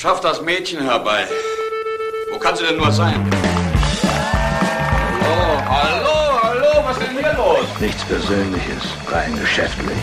[0.00, 1.26] Schaff das Mädchen herbei.
[2.32, 3.22] Wo kann sie denn nur sein?
[5.20, 7.66] Hallo, hallo, hallo, was ist denn hier los?
[7.80, 8.82] Nichts Persönliches,
[9.12, 9.98] rein geschäftlich.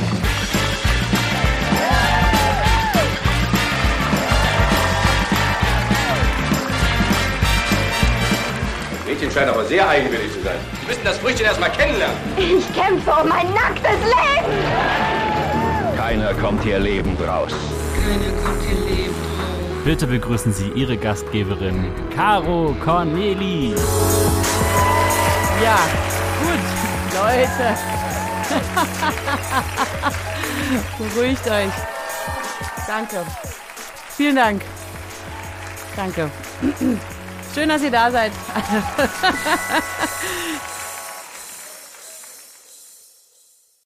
[8.91, 10.59] Das Mädchen scheint aber sehr eigenwillig zu sein.
[10.79, 12.17] Sie müssen das Früchtchen erst mal kennenlernen.
[12.37, 14.53] Ich kämpfe um mein nacktes Leben.
[15.97, 17.51] Keiner kommt hier lebend raus.
[19.87, 23.73] Bitte begrüßen Sie Ihre Gastgeberin, Caro Corneli.
[25.63, 25.79] Ja,
[26.41, 26.59] gut,
[27.15, 27.77] Leute.
[30.97, 31.71] Beruhigt euch.
[32.85, 33.25] Danke.
[34.09, 34.61] Vielen Dank.
[35.95, 36.29] Danke.
[37.55, 38.33] Schön, dass ihr da seid.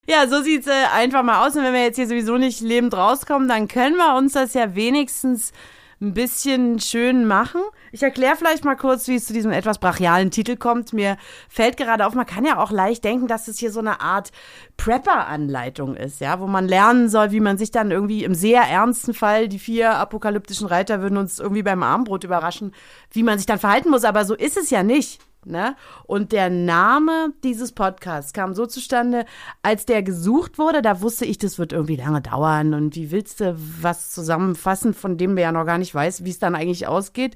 [0.08, 1.56] Ja, so sieht's äh, einfach mal aus.
[1.56, 4.74] Und wenn wir jetzt hier sowieso nicht lebend rauskommen, dann können wir uns das ja
[4.74, 5.54] wenigstens
[6.02, 7.62] ein bisschen schön machen.
[7.92, 10.94] Ich erkläre vielleicht mal kurz, wie es zu diesem etwas brachialen Titel kommt.
[10.94, 11.18] Mir
[11.48, 14.32] fällt gerade auf, man kann ja auch leicht denken, dass es hier so eine Art
[14.78, 19.14] Prepper-Anleitung ist, ja, wo man lernen soll, wie man sich dann irgendwie im sehr ernsten
[19.14, 22.74] Fall, die vier apokalyptischen Reiter würden uns irgendwie beim Armbrot überraschen,
[23.12, 24.04] wie man sich dann verhalten muss.
[24.04, 25.22] Aber so ist es ja nicht.
[25.44, 25.76] Ne?
[26.06, 29.26] Und der Name dieses Podcasts kam so zustande,
[29.64, 33.40] als der gesucht wurde, da wusste ich, das wird irgendwie lange dauern und wie willst
[33.40, 36.86] du was zusammenfassen, von dem wir ja noch gar nicht weiß, wie es dann eigentlich
[36.86, 37.34] ausgeht.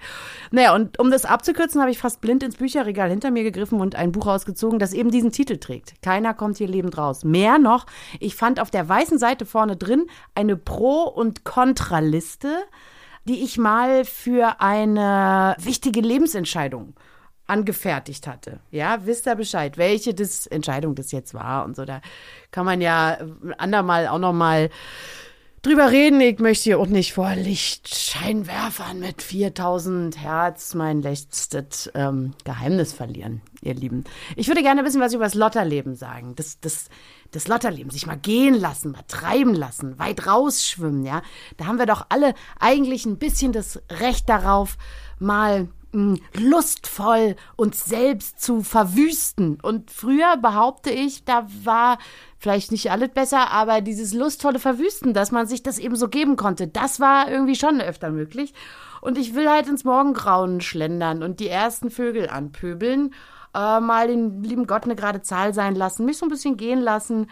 [0.51, 3.95] Naja, und um das abzukürzen, habe ich fast blind ins Bücherregal hinter mir gegriffen und
[3.95, 5.99] ein Buch ausgezogen, das eben diesen Titel trägt.
[6.03, 7.23] Keiner kommt hier lebend raus.
[7.23, 7.87] Mehr noch,
[8.19, 12.55] ich fand auf der weißen Seite vorne drin eine Pro- und Kontraliste,
[13.27, 16.93] die ich mal für eine wichtige Lebensentscheidung
[17.47, 18.59] angefertigt hatte.
[18.71, 21.85] Ja, wisst ihr Bescheid, welche das Entscheidung das jetzt war und so.
[21.85, 22.01] Da
[22.51, 23.17] kann man ja
[23.57, 24.69] andermal auch noch mal
[25.65, 26.21] drüber reden.
[26.21, 33.41] Ich möchte hier auch nicht vor Lichtscheinwerfern mit 4000 Hertz mein letztes ähm, Geheimnis verlieren,
[33.61, 34.03] ihr Lieben.
[34.35, 36.35] Ich würde gerne wissen, was über das Lotterleben sagen.
[36.35, 36.89] Das, das,
[37.31, 41.23] das Lotterleben, sich mal gehen lassen, mal treiben lassen, weit rausschwimmen, ja.
[41.57, 44.77] Da haben wir doch alle eigentlich ein bisschen das Recht darauf,
[45.17, 45.67] mal
[46.33, 49.59] lustvoll uns selbst zu verwüsten.
[49.61, 51.97] Und früher behaupte ich, da war
[52.37, 56.35] vielleicht nicht alles besser, aber dieses lustvolle Verwüsten, dass man sich das eben so geben
[56.35, 58.53] konnte, das war irgendwie schon öfter möglich.
[59.01, 63.13] Und ich will halt ins Morgengrauen schlendern und die ersten Vögel anpöbeln,
[63.55, 66.81] äh, mal den lieben Gott eine gerade Zahl sein lassen, mich so ein bisschen gehen
[66.81, 67.27] lassen.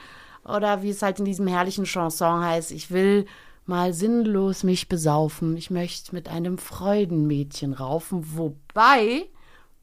[0.46, 3.26] Oder wie es halt in diesem herrlichen Chanson heißt, ich will
[3.66, 5.58] mal sinnlos mich besaufen.
[5.58, 8.38] Ich möchte mit einem Freudenmädchen raufen.
[8.38, 9.30] Wobei,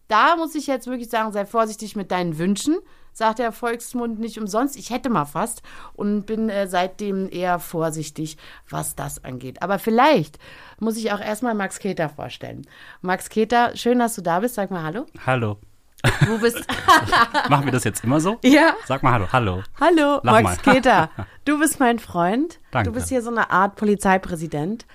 [0.08, 2.76] da muss ich jetzt wirklich sagen, sei vorsichtig mit deinen Wünschen,
[3.12, 4.76] sagt der Volksmund nicht umsonst.
[4.76, 5.62] Ich hätte mal fast
[5.94, 8.36] und bin äh, seitdem eher vorsichtig,
[8.68, 9.62] was das angeht.
[9.62, 10.38] Aber vielleicht
[10.78, 12.66] muss ich auch erstmal Max Keter vorstellen.
[13.00, 14.54] Max Keter, schön, dass du da bist.
[14.54, 15.06] Sag mal Hallo.
[15.26, 15.58] Hallo.
[16.26, 16.64] Du bist.
[17.48, 18.38] Machen wir das jetzt immer so?
[18.42, 18.74] ja.
[18.86, 19.28] Sag mal Hallo.
[19.32, 19.62] Hallo.
[19.80, 20.74] Hallo, Lach Max mal.
[20.74, 21.10] Keter.
[21.46, 22.60] Du bist mein Freund.
[22.70, 22.90] Danke.
[22.90, 24.86] Du bist hier so eine Art Polizeipräsident.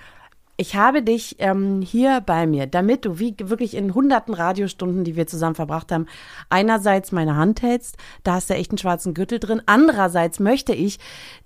[0.58, 5.18] Ich habe dich ähm, hier bei mir, damit du wie wirklich in hunderten Radiostunden, die
[5.18, 6.06] wir zusammen verbracht haben,
[6.50, 9.62] einerseits meine Hand hältst, da hast du echt einen schwarzen Gürtel drin.
[9.66, 11.00] Andererseits möchte ich,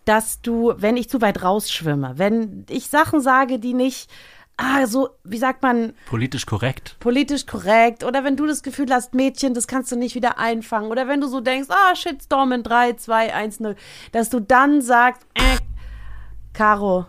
[0.05, 4.11] dass du, wenn ich zu weit rausschwimme, wenn ich Sachen sage, die nicht,
[4.59, 6.97] ah, so, wie sagt man, Politisch korrekt.
[6.99, 10.91] politisch korrekt oder wenn du das Gefühl hast, Mädchen, das kannst du nicht wieder einfangen
[10.91, 13.75] oder wenn du so denkst, ah, Shitstorm in 3, 2, 1, 0,
[14.11, 15.57] dass du dann sagst, äh,
[16.53, 17.05] Caro,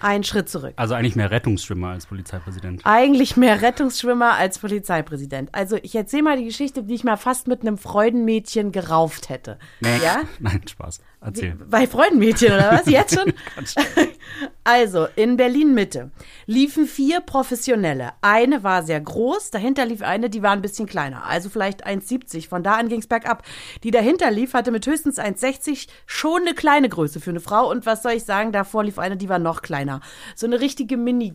[0.00, 0.72] einen Schritt zurück.
[0.76, 2.82] Also eigentlich mehr Rettungsschwimmer als Polizeipräsident.
[2.84, 5.50] Eigentlich mehr Rettungsschwimmer als Polizeipräsident.
[5.52, 9.58] Also ich erzähle mal die Geschichte, die ich mal fast mit einem Freudenmädchen gerauft hätte.
[9.80, 9.98] Nee.
[10.02, 10.22] Ja?
[10.38, 11.00] Nein, Spaß.
[11.22, 11.54] Erzähl.
[11.68, 12.86] Bei Freudenmädchen oder was?
[12.86, 13.34] Jetzt schon?
[14.64, 16.10] also, in Berlin Mitte
[16.46, 18.12] liefen vier Professionelle.
[18.22, 22.48] Eine war sehr groß, dahinter lief eine, die war ein bisschen kleiner, also vielleicht 1,70.
[22.48, 23.42] Von da an ging es bergab.
[23.82, 27.70] Die dahinter lief, hatte mit höchstens 1,60 schon eine kleine Größe für eine Frau.
[27.70, 30.00] Und was soll ich sagen, davor lief eine, die war noch kleiner.
[30.34, 31.34] So eine richtige Mini-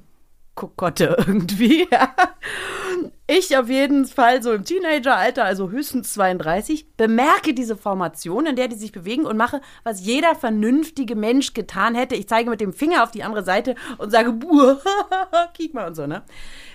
[0.56, 1.86] Kokotte irgendwie.
[1.92, 2.16] Ja.
[3.28, 8.68] Ich auf jeden Fall so im Teenageralter, also höchstens 32, bemerke diese Formation, in der
[8.68, 12.14] die sich bewegen und mache, was jeder vernünftige Mensch getan hätte.
[12.14, 14.76] Ich zeige mit dem Finger auf die andere Seite und sage, buh,
[15.56, 16.22] kiek mal und so, ne?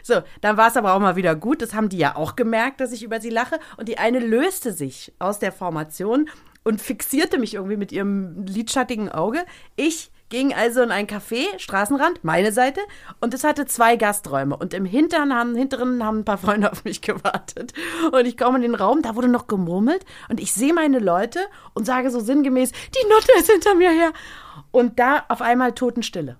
[0.02, 1.62] So, dann war es aber auch mal wieder gut.
[1.62, 3.60] Das haben die ja auch gemerkt, dass ich über sie lache.
[3.76, 6.28] Und die eine löste sich aus der Formation
[6.64, 9.44] und fixierte mich irgendwie mit ihrem lidschattigen Auge.
[9.76, 12.80] Ich ging also in ein Café, Straßenrand, meine Seite,
[13.20, 14.56] und es hatte zwei Gasträume.
[14.56, 17.74] Und im Hinteren haben, hinteren haben ein paar Freunde auf mich gewartet.
[18.10, 21.40] Und ich komme in den Raum, da wurde noch gemurmelt, und ich sehe meine Leute
[21.74, 24.12] und sage so sinngemäß, die Nutte ist hinter mir her.
[24.70, 26.36] Und da auf einmal Totenstille.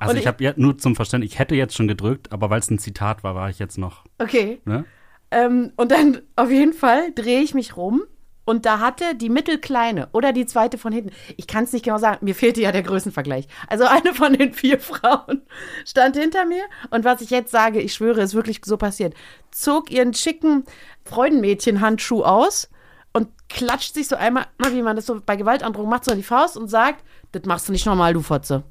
[0.00, 2.60] Also Und ich habe ja nur zum Verständnis, ich hätte jetzt schon gedrückt, aber weil
[2.60, 4.04] es ein Zitat war, war ich jetzt noch.
[4.18, 4.60] Okay.
[4.64, 4.84] Ne?
[5.30, 8.02] Ähm, und dann auf jeden Fall drehe ich mich rum
[8.44, 11.98] und da hatte die mittelkleine oder die zweite von hinten, ich kann es nicht genau
[11.98, 13.46] sagen, mir fehlte ja der Größenvergleich.
[13.68, 15.42] Also eine von den vier Frauen
[15.84, 19.14] stand hinter mir und was ich jetzt sage, ich schwöre, ist wirklich so passiert,
[19.50, 20.64] zog ihren schicken
[21.04, 22.68] Freudenmädchen-Handschuh aus
[23.12, 26.24] und klatscht sich so einmal, wie man das so bei Gewaltandrohung macht, so in die
[26.24, 28.64] Faust und sagt, das machst du nicht normal, du Fotze.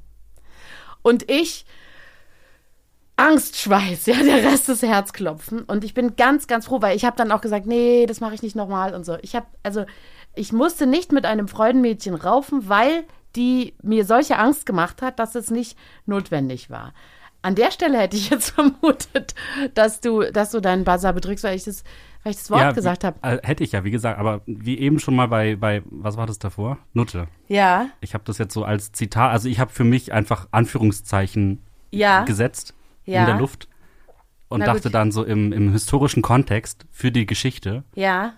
[1.02, 1.64] Und ich
[3.22, 5.60] Angstschweiß, ja, der Rest ist Herzklopfen.
[5.62, 8.34] Und ich bin ganz, ganz froh, weil ich habe dann auch gesagt, nee, das mache
[8.34, 9.16] ich nicht nochmal und so.
[9.22, 9.84] Ich habe, also,
[10.34, 13.04] ich musste nicht mit einem Freudenmädchen raufen, weil
[13.36, 16.92] die mir solche Angst gemacht hat, dass es nicht notwendig war.
[17.42, 19.34] An der Stelle hätte ich jetzt vermutet,
[19.74, 21.82] dass du, dass du deinen Buzzer bedrückst, weil ich das,
[22.22, 23.18] weil ich das Wort Ja, gesagt habe.
[23.22, 26.26] äh, Hätte ich ja, wie gesagt, aber wie eben schon mal bei, bei was war
[26.26, 26.78] das davor?
[26.92, 27.26] Nutte.
[27.48, 31.62] Ja, Ich habe das jetzt so als Zitat, also ich habe für mich einfach Anführungszeichen
[31.90, 33.20] ja, gesetzt Ja.
[33.20, 33.68] in der Luft
[34.48, 34.94] und Na dachte gut.
[34.94, 37.84] dann so im, im historischen Kontext für die Geschichte.
[37.94, 38.34] ja.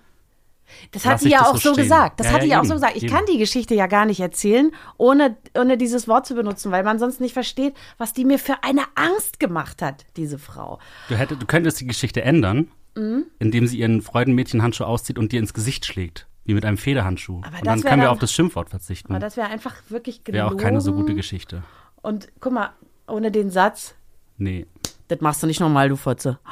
[0.92, 1.76] Das hat die ich ja auch so stehen.
[1.82, 2.18] gesagt.
[2.18, 2.96] Das Ja, hat ja, die ja auch eben, so gesagt.
[2.96, 3.12] Ich eben.
[3.12, 6.98] kann die Geschichte ja gar nicht erzählen, ohne, ohne dieses Wort zu benutzen, weil man
[6.98, 10.78] sonst nicht versteht, was die mir für eine Angst gemacht hat, diese Frau.
[11.10, 13.24] Du, hätte, du könntest die Geschichte ändern, Mhm.
[13.38, 16.26] indem sie ihren Freudenmädchenhandschuh auszieht und dir ins Gesicht schlägt.
[16.44, 17.42] Wie mit einem Federhandschuh.
[17.44, 19.12] Aber und dann können wir dann- auf das Schimpfwort verzichten.
[19.12, 20.44] Aber das wäre einfach wirklich gelogen.
[20.44, 21.62] Wäre auch keine so gute Geschichte.
[22.00, 22.70] Und guck mal,
[23.06, 23.94] ohne den Satz,
[24.36, 24.66] Nee.
[25.08, 26.38] das machst du nicht nochmal, du Fotze.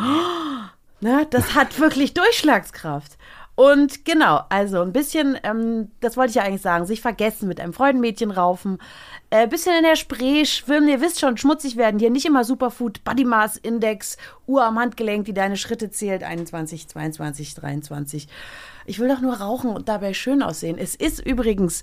[1.04, 3.18] Ne, das hat wirklich Durchschlagskraft.
[3.54, 7.60] Und genau, also ein bisschen, ähm, das wollte ich ja eigentlich sagen, sich vergessen, mit
[7.60, 8.78] einem Freudenmädchen raufen,
[9.28, 13.04] äh, bisschen in der Spree schwimmen, ihr wisst schon, schmutzig werden, hier nicht immer Superfood,
[13.04, 18.26] Body Mass Index, Uhr am Handgelenk, die deine Schritte zählt, 21, 22, 23.
[18.86, 20.78] Ich will doch nur rauchen und dabei schön aussehen.
[20.78, 21.82] Es ist übrigens,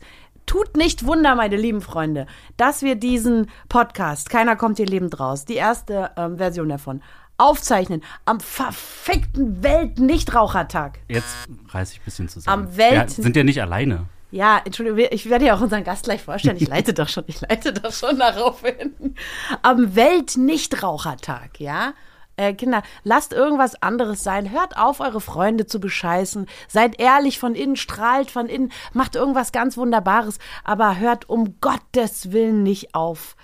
[0.49, 2.25] tut nicht Wunder, meine lieben Freunde,
[2.57, 7.03] dass wir diesen Podcast, keiner kommt hier lebend raus, die erste ähm, Version davon,
[7.37, 10.99] aufzeichnen am verfickten Welt-Nichtrauchertag.
[11.07, 11.35] Jetzt
[11.69, 12.63] reiß ich ein bisschen zusammen.
[12.65, 14.05] Am Welt- Wir sind ja nicht alleine.
[14.31, 16.57] Ja, Entschuldigung, ich werde ja auch unseren Gast gleich vorstellen.
[16.59, 19.15] Ich leite doch schon, ich leite doch schon darauf hin.
[19.61, 21.93] Am Welt-Nichtrauchertag, ja?
[22.39, 24.49] Äh, Kinder, lasst irgendwas anderes sein.
[24.49, 26.45] Hört auf, eure Freunde zu bescheißen.
[26.69, 30.39] Seid ehrlich von innen, strahlt von innen, macht irgendwas ganz Wunderbares.
[30.63, 33.35] Aber hört um Gottes Willen nicht auf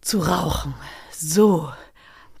[0.00, 0.72] zu rauchen.
[1.12, 1.68] So.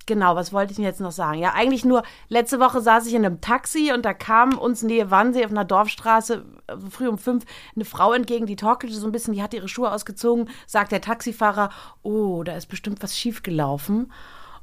[0.06, 1.38] Genau, was wollte ich denn jetzt noch sagen?
[1.38, 5.10] Ja, eigentlich nur, letzte Woche saß ich in einem Taxi und da kam uns Nähe
[5.10, 7.44] Wannsee auf einer Dorfstraße äh, früh um fünf
[7.76, 11.02] eine Frau entgegen, die torkelte so ein bisschen, die hatte ihre Schuhe ausgezogen, sagt der
[11.02, 11.68] Taxifahrer,
[12.02, 14.10] oh, da ist bestimmt was schiefgelaufen.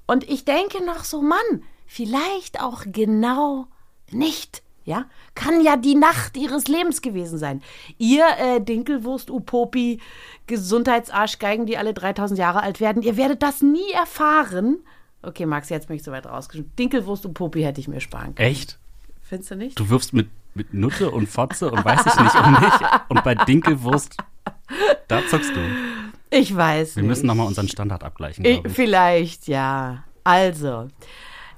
[0.07, 3.67] Und ich denke noch so, Mann, vielleicht auch genau
[4.11, 4.61] nicht.
[4.83, 7.63] Ja, kann ja die Nacht ihres Lebens gewesen sein.
[7.97, 9.99] Ihr äh, Dinkelwurst, Upopi,
[10.45, 14.77] Gesundheitsarschgeigen, die alle 3000 Jahre alt werden, ihr werdet das nie erfahren.
[15.23, 16.71] Okay, Max, jetzt bin ich so weit rausgeschrieben.
[16.77, 18.47] Dinkelwurst, Upopi hätte ich mir sparen können.
[18.47, 18.77] Echt?
[19.23, 19.79] Findest du nicht?
[19.79, 22.73] Du wirfst mit, mit Nutte und Fotze und weiß ich nicht um mich.
[23.09, 24.17] Und bei Dinkelwurst,
[25.07, 25.61] da zockst du.
[26.37, 27.09] Ich weiß Wir nicht.
[27.09, 28.71] müssen nochmal unseren Standard abgleichen, Ich, ich.
[28.73, 30.03] vielleicht, ja.
[30.23, 30.87] Also,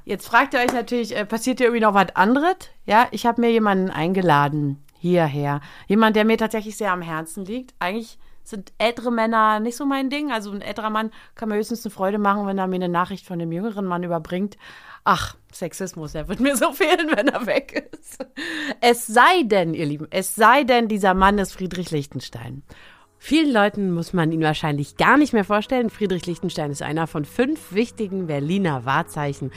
[0.06, 2.56] jetzt fragt ihr euch natürlich, äh, passiert hier irgendwie noch was anderes?
[2.86, 5.62] Ja, ich habe mir jemanden eingeladen hierher.
[5.88, 7.74] Jemand, der mir tatsächlich sehr am Herzen liegt.
[7.80, 10.32] Eigentlich sind ältere Männer nicht so mein Ding.
[10.32, 13.26] Also ein älterer Mann kann mir höchstens eine Freude machen, wenn er mir eine Nachricht
[13.26, 14.58] von dem jüngeren Mann überbringt.
[15.04, 18.26] Ach, Sexismus, der wird mir so fehlen, wenn er weg ist.
[18.82, 22.64] Es sei denn, ihr Lieben, es sei denn, dieser Mann ist Friedrich Lichtenstein.
[23.20, 25.90] Vielen Leuten muss man ihn wahrscheinlich gar nicht mehr vorstellen.
[25.90, 29.52] Friedrich Lichtenstein ist einer von fünf wichtigen Berliner Wahrzeichen.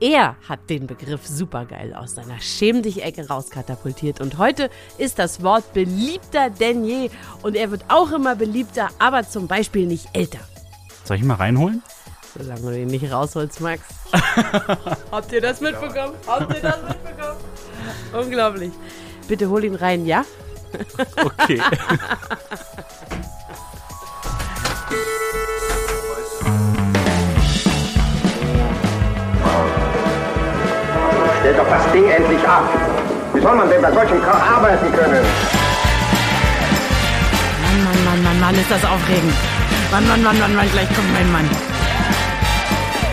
[0.00, 5.42] Er hat den Begriff supergeil aus seiner Schäm dich Ecke rauskatapultiert und heute ist das
[5.42, 7.10] Wort beliebter denn je
[7.42, 10.40] und er wird auch immer beliebter, aber zum Beispiel nicht älter.
[11.04, 11.82] Soll ich ihn mal reinholen?
[12.38, 13.82] Solange du ihn nicht rausholst, Max.
[15.10, 16.14] Habt ihr das mitbekommen?
[16.26, 17.40] Habt ihr das mitbekommen?
[18.12, 18.70] Unglaublich.
[19.28, 20.24] Bitte hol ihn rein, ja?
[21.24, 21.60] Okay.
[31.40, 32.64] Stell doch das Ding endlich ab.
[33.32, 35.24] Wie soll man denn bei solchem Krach arbeiten können?
[37.62, 39.34] Mann, Mann, Mann, Mann, Mann, ist das aufregend.
[39.90, 41.48] Mann, Mann, Mann, Mann, Mann, gleich kommt mein Mann.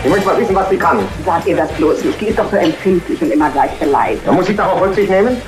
[0.04, 1.00] Ich möchte mal wissen, was sie kann.
[1.24, 2.20] Sag ihr das bloß nicht.
[2.20, 4.22] Die ist doch so empfindlich und immer gleich beleidigt.
[4.24, 5.40] Da muss ich darauf Rücksicht nehmen?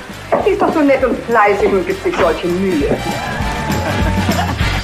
[0.45, 2.97] Die ist doch so nett und fleißig und gibt sich solche Mühe.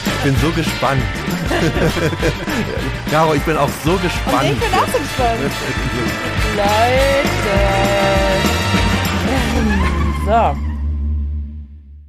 [0.05, 1.01] Ich bin so gespannt.
[3.11, 4.51] Caro, ich bin auch so gespannt.
[4.51, 5.39] Ich bin auch so gespannt.
[6.55, 7.57] Leute.
[10.25, 10.57] So.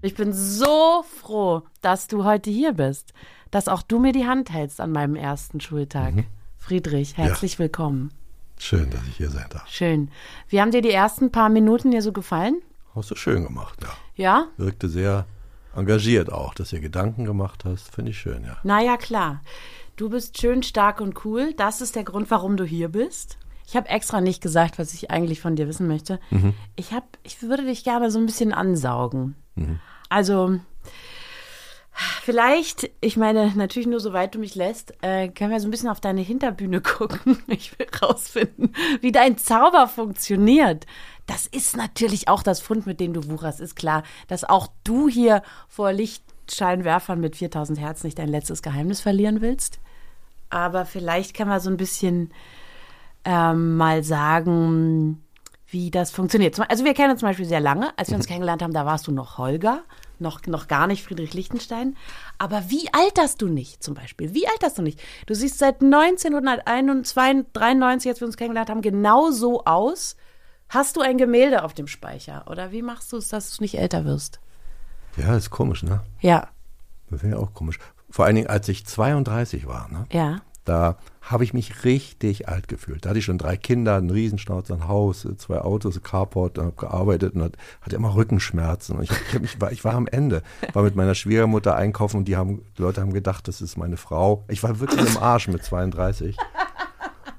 [0.02, 3.12] Ich bin so froh, dass du heute hier bist.
[3.50, 6.12] dass auch du mir die Hand hältst an meinem ersten Schultag.
[6.59, 8.11] Friedrich, herzlich willkommen.
[8.59, 9.67] Schön, dass ich hier sein darf.
[9.69, 10.11] Schön.
[10.49, 12.61] Wie haben dir die ersten paar Minuten hier so gefallen?
[12.99, 13.88] Hast du schön gemacht, ja.
[14.17, 14.47] Ja?
[14.57, 15.26] Wirkte sehr
[15.75, 17.95] engagiert auch, dass ihr Gedanken gemacht hast.
[17.95, 18.57] Finde ich schön, ja.
[18.64, 19.40] Naja, klar.
[19.97, 21.55] Du bist schön stark und cool.
[21.57, 23.38] Das ist der Grund, warum du hier bist.
[23.67, 26.19] Ich habe extra nicht gesagt, was ich eigentlich von dir wissen möchte.
[26.75, 29.35] Ich, hab, ich würde dich gerne so ein bisschen ansaugen.
[30.09, 30.59] Also,
[32.23, 35.90] vielleicht, ich meine, natürlich nur soweit du mich lässt, äh, können wir so ein bisschen
[35.90, 37.38] auf deine Hinterbühne gucken.
[37.49, 40.87] Ich will rausfinden, wie dein Zauber funktioniert.
[41.28, 43.61] Das ist natürlich auch das Fund, mit dem du wucherst.
[43.61, 49.02] Ist klar, dass auch du hier vor Lichtscheinwerfern mit 4000 Hertz nicht dein letztes Geheimnis
[49.02, 49.78] verlieren willst.
[50.49, 52.32] Aber vielleicht kann man so ein bisschen
[53.26, 55.23] ähm, mal sagen,
[55.66, 56.58] wie das funktioniert.
[56.70, 57.92] Also wir kennen uns zum Beispiel sehr lange.
[57.99, 59.82] Als wir uns kennengelernt haben, da warst du noch Holger,
[60.18, 61.94] noch, noch gar nicht Friedrich Lichtenstein.
[62.38, 64.32] Aber wie alterst du nicht zum Beispiel?
[64.32, 64.99] Wie alterst du nicht?
[65.26, 70.16] Du siehst seit 1993, als wir uns kennengelernt haben, genau so aus.
[70.69, 72.45] Hast du ein Gemälde auf dem Speicher?
[72.49, 74.41] Oder wie machst du es, dass du nicht älter wirst?
[75.17, 76.01] Ja, ist komisch, ne?
[76.21, 76.49] Ja,
[77.11, 77.79] Das finde ich auch komisch.
[78.11, 80.07] Vor allen Dingen, als ich 32 war, ne?
[80.13, 80.41] ja.
[80.65, 83.03] Da habe ich mich richtig alt gefühlt.
[83.07, 86.73] Da hatte ich schon drei Kinder, einen Riesenschnauzer, ein Haus, zwei Autos, ein Carport, habe
[86.73, 88.97] gearbeitet und hat- hatte immer Rückenschmerzen.
[88.99, 90.43] Und ich, ich, mich, war, ich war am Ende.
[90.75, 93.97] War mit meiner Schwiegermutter einkaufen und die, haben, die Leute haben gedacht, das ist meine
[93.97, 94.45] Frau.
[94.49, 96.37] Ich war wirklich im Arsch mit 32.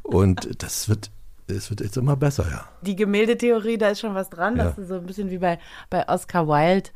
[0.02, 1.12] Und das wird,
[1.50, 2.66] es wird jetzt immer besser, ja.
[2.82, 4.58] die Gemäldetheorie, da ist schon was dran.
[4.58, 4.66] Ja.
[4.66, 6.90] Das ist so ein bisschen wie bei, bei Oscar Wilde.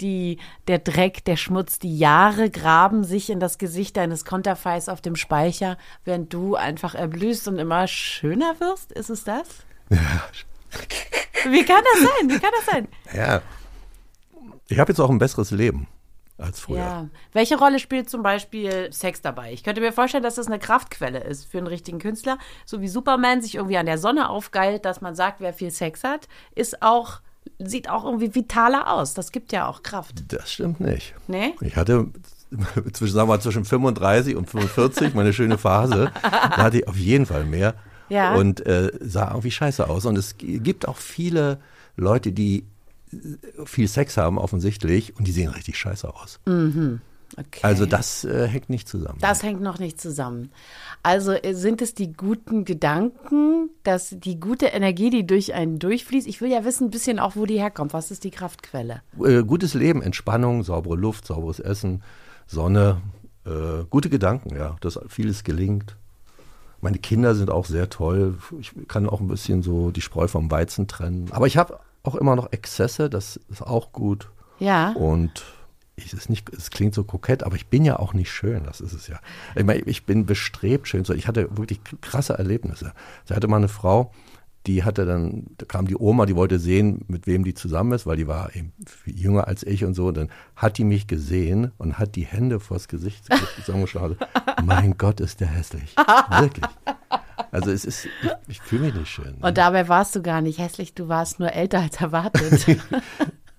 [0.00, 0.38] Die,
[0.68, 5.16] der Dreck, der Schmutz, die Jahre graben sich in das Gesicht deines Konterfeis auf dem
[5.16, 8.92] Speicher, während du einfach erblühst und immer schöner wirst.
[8.92, 9.48] Ist es das?
[9.88, 12.30] Wie kann das sein?
[12.30, 12.88] Wie kann das sein?
[13.12, 13.42] Ja.
[14.68, 15.88] Ich habe jetzt auch ein besseres Leben
[16.38, 16.78] als früher.
[16.78, 17.08] Ja.
[17.32, 19.52] Welche Rolle spielt zum Beispiel Sex dabei?
[19.52, 22.38] Ich könnte mir vorstellen, dass das eine Kraftquelle ist für einen richtigen Künstler.
[22.64, 26.04] So wie Superman sich irgendwie an der Sonne aufgeilt, dass man sagt, wer viel Sex
[26.04, 27.20] hat, ist auch,
[27.58, 29.14] sieht auch irgendwie vitaler aus.
[29.14, 30.32] Das gibt ja auch Kraft.
[30.32, 31.14] Das stimmt nicht.
[31.26, 31.54] Nee?
[31.60, 32.06] Ich hatte
[32.92, 36.96] zwischen, sagen wir mal, zwischen 35 und 45, meine schöne Phase, da hatte ich auf
[36.96, 37.74] jeden Fall mehr
[38.08, 38.34] Ja.
[38.36, 40.06] und äh, sah irgendwie scheiße aus.
[40.06, 41.58] Und es gibt auch viele
[41.96, 42.64] Leute, die
[43.64, 46.40] viel Sex haben offensichtlich und die sehen richtig scheiße aus.
[47.36, 47.60] Okay.
[47.62, 49.18] Also das äh, hängt nicht zusammen.
[49.20, 50.50] Das hängt noch nicht zusammen.
[51.02, 56.26] Also äh, sind es die guten Gedanken, dass die gute Energie, die durch einen durchfließt?
[56.26, 57.92] Ich will ja wissen ein bisschen auch, wo die herkommt.
[57.92, 59.02] Was ist die Kraftquelle?
[59.22, 62.02] äh, gutes Leben, Entspannung, saubere Luft, sauberes Essen,
[62.46, 63.02] Sonne,
[63.44, 65.96] äh, gute Gedanken, ja, dass vieles gelingt.
[66.80, 68.38] Meine Kinder sind auch sehr toll.
[68.60, 71.26] Ich kann auch ein bisschen so die Spreu vom Weizen trennen.
[71.32, 74.30] Aber ich habe auch immer noch Exzesse, das ist auch gut.
[74.58, 74.92] Ja.
[74.92, 75.44] Und
[75.96, 78.64] ich, es, ist nicht, es klingt so kokett, aber ich bin ja auch nicht schön,
[78.64, 79.18] das ist es ja.
[79.56, 81.18] Ich, meine, ich bin bestrebt, schön zu sein.
[81.18, 82.92] Ich hatte wirklich krasse Erlebnisse.
[83.26, 84.12] Da hatte mal eine Frau,
[84.66, 88.06] die hatte dann, da kam die Oma, die wollte sehen, mit wem die zusammen ist,
[88.06, 88.72] weil die war eben
[89.06, 90.08] jünger als ich und so.
[90.08, 93.26] Und dann hat die mich gesehen und hat die Hände vors Gesicht
[93.56, 94.16] zusammengeschlagen.
[94.64, 95.94] mein Gott, ist der hässlich.
[96.38, 96.66] Wirklich.
[97.50, 99.34] Also es ist, ich, ich fühle mich nicht schön.
[99.40, 102.66] Und dabei warst du gar nicht hässlich, du warst nur älter als erwartet.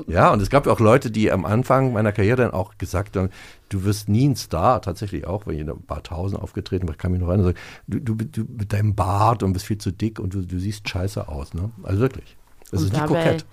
[0.07, 3.29] Ja, und es gab auch Leute, die am Anfang meiner Karriere dann auch gesagt haben,
[3.67, 6.97] du wirst nie ein Star, tatsächlich auch, weil ich in ein paar Tausend aufgetreten bin,
[6.97, 9.77] kam ich noch rein und sagt, du, du, du mit deinem Bart und bist viel
[9.77, 11.69] zu dick und du, du siehst scheiße aus, ne?
[11.83, 12.37] Also wirklich.
[12.71, 13.45] Das Und ist nicht dabei- kokett.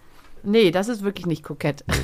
[0.46, 1.84] Nee, das ist wirklich nicht kokett.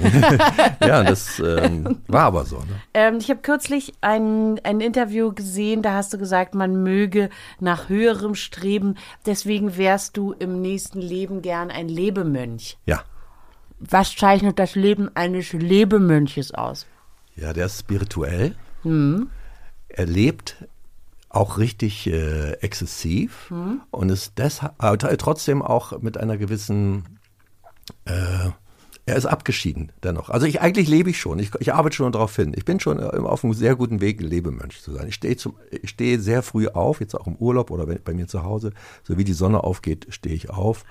[0.84, 2.80] Ja, das ähm, war aber so, ne?
[2.92, 7.30] Ähm, ich habe kürzlich ein, ein Interview gesehen, da hast du gesagt, man möge
[7.60, 8.96] nach höherem streben.
[9.26, 12.78] Deswegen wärst du im nächsten Leben gern ein Lebemönch.
[12.84, 13.04] Ja.
[13.78, 16.86] Was zeichnet das Leben eines Lebemönches aus?
[17.36, 18.56] Ja, der ist spirituell.
[18.84, 20.56] Er lebt
[21.28, 23.52] auch richtig äh, exzessiv
[23.90, 27.20] und ist deshalb aber trotzdem auch mit einer gewissen
[28.04, 28.50] äh,
[29.04, 30.30] er ist abgeschieden dennoch.
[30.30, 31.38] Also ich eigentlich lebe ich schon.
[31.40, 32.52] Ich, ich arbeite schon darauf hin.
[32.56, 35.08] Ich bin schon äh, auf einem sehr guten Weg, ein Lebemönch zu sein.
[35.08, 38.28] Ich stehe zum, ich stehe sehr früh auf, jetzt auch im Urlaub oder bei mir
[38.28, 38.72] zu Hause.
[39.02, 40.84] So wie die Sonne aufgeht, stehe ich auf.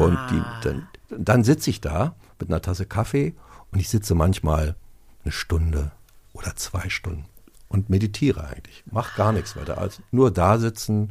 [0.00, 3.34] Und die, dann, dann sitze ich da mit einer Tasse Kaffee
[3.70, 4.74] und ich sitze manchmal
[5.22, 5.92] eine Stunde
[6.32, 7.26] oder zwei Stunden
[7.68, 8.82] und meditiere eigentlich.
[8.90, 11.10] Mach gar nichts weiter als nur da sitzen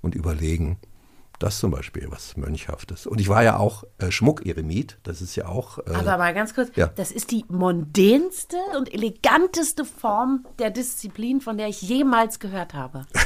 [0.00, 0.78] und überlegen.
[1.38, 3.06] Das zum Beispiel was Mönchhaftes.
[3.06, 4.98] Und ich war ja auch äh, Schmuckeremit.
[5.04, 5.78] Das ist ja auch.
[5.78, 6.88] Äh, Aber mal ganz kurz, Ja.
[6.88, 13.06] das ist die mondänste und eleganteste Form der Disziplin, von der ich jemals gehört habe.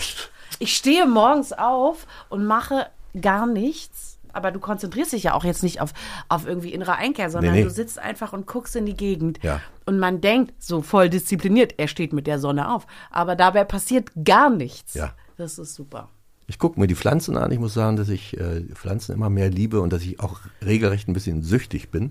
[0.59, 2.87] Ich stehe morgens auf und mache
[3.21, 4.19] gar nichts.
[4.35, 5.93] aber du konzentrierst dich ja auch jetzt nicht auf,
[6.29, 7.65] auf irgendwie innere Einkehr, sondern Nee, nee.
[7.65, 9.43] du sitzt einfach und guckst in die Gegend.
[9.43, 9.61] Ja.
[9.87, 12.87] Und man denkt, so voll diszipliniert, er steht mit der Sonne auf.
[13.11, 14.95] Aber dabei passiert gar nichts.
[14.95, 15.15] Ja.
[15.37, 16.11] Das ist super.
[16.53, 17.51] Ich gucke mir die Pflanzen an.
[17.51, 21.09] Ich muss sagen, dass ich äh, Pflanzen immer mehr liebe und dass ich auch regelrecht
[21.09, 22.11] ein bisschen süchtig bin.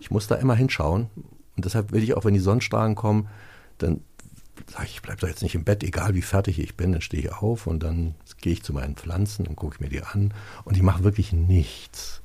[0.00, 1.08] Ich muss da immer hinschauen.
[1.56, 3.26] Und deshalb will ich auch, wenn die Sonnenstrahlen kommen,
[3.78, 4.02] dann
[4.70, 6.92] sage ich, ich bleibe da jetzt nicht im Bett, egal wie fertig ich bin.
[6.92, 10.02] Dann stehe ich auf und dann gehe ich zu meinen Pflanzen und gucke mir die
[10.02, 10.32] an.
[10.62, 12.22] Und ich mache wirklich nichts.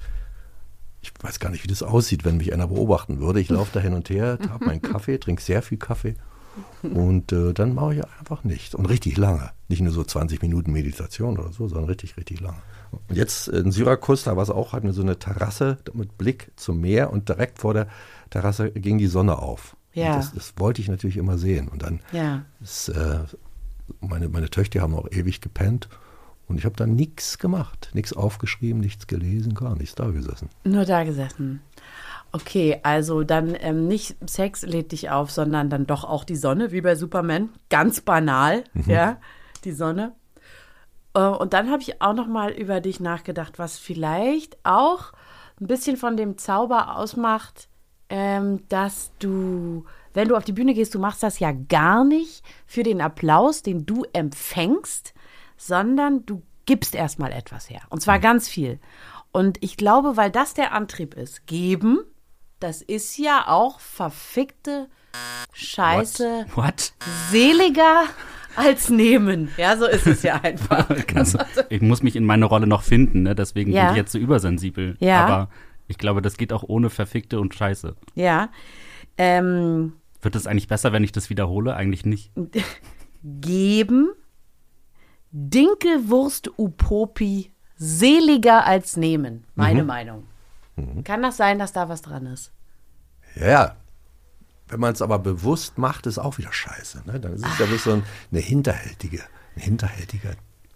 [1.02, 3.40] Ich weiß gar nicht, wie das aussieht, wenn mich einer beobachten würde.
[3.40, 6.14] Ich laufe da hin und her, habe meinen Kaffee, trinke sehr viel Kaffee
[6.84, 8.76] und äh, dann mache ich einfach nichts.
[8.76, 9.52] Und richtig lange.
[9.68, 12.58] Nicht nur so 20 Minuten Meditation oder so, sondern richtig, richtig lange.
[13.10, 16.52] Und jetzt in Syrakus, da war es auch, hatten wir so eine Terrasse mit Blick
[16.56, 17.88] zum Meer und direkt vor der
[18.30, 19.76] Terrasse ging die Sonne auf.
[19.94, 20.16] Ja.
[20.16, 21.68] Das, das wollte ich natürlich immer sehen.
[21.68, 22.46] Und dann Ja.
[22.62, 23.20] ist, äh,
[24.00, 25.90] meine, meine Töchter haben auch ewig gepennt.
[26.48, 27.90] Und ich habe dann nichts gemacht.
[27.94, 30.50] Nichts aufgeschrieben, nichts gelesen, gar nichts da gesessen.
[30.64, 31.60] Nur da gesessen.
[32.32, 36.72] Okay, also dann ähm, nicht Sex lädt dich auf, sondern dann doch auch die Sonne,
[36.72, 37.50] wie bei Superman.
[37.70, 39.18] Ganz banal, ja,
[39.64, 40.14] die Sonne.
[41.14, 45.14] Äh, und dann habe ich auch noch mal über dich nachgedacht, was vielleicht auch
[45.60, 47.70] ein bisschen von dem Zauber ausmacht,
[48.10, 52.44] ähm, dass du, wenn du auf die Bühne gehst, du machst das ja gar nicht
[52.66, 55.14] für den Applaus, den du empfängst,
[55.58, 57.82] sondern du gibst erstmal etwas her.
[57.90, 58.80] Und zwar ganz viel.
[59.32, 62.00] Und ich glaube, weil das der Antrieb ist, geben,
[62.60, 64.88] das ist ja auch verfickte
[65.54, 66.94] Scheiße What?
[67.32, 68.04] seliger
[68.56, 69.50] als nehmen.
[69.58, 70.88] Ja, so ist es ja einfach.
[71.16, 73.36] Also, ich muss mich in meine Rolle noch finden, ne?
[73.36, 73.86] deswegen Ja.
[73.86, 74.98] bin ich jetzt so übersensibel.
[75.00, 75.26] Ja.
[75.26, 75.50] Aber
[75.88, 77.96] ich glaube, das geht auch ohne Verfickte und Scheiße.
[78.16, 78.50] Ja.
[79.18, 81.76] Ähm, Wird es eigentlich besser, wenn ich das wiederhole?
[81.76, 82.32] Eigentlich nicht.
[83.24, 84.10] geben,
[85.32, 89.46] Dinkelwurst Upopi seliger als nehmen.
[89.56, 90.24] Meine Meinung.
[91.04, 92.52] Kann das sein, dass da was dran ist?
[93.36, 93.76] Ja, ja.
[94.68, 97.04] Wenn man es aber bewusst macht, ist auch wieder scheiße.
[97.06, 97.20] Ne?
[97.20, 99.22] Dann ist es ja bloß so ein, eine hinterhältige,
[99.56, 100.32] ein hinterhältiger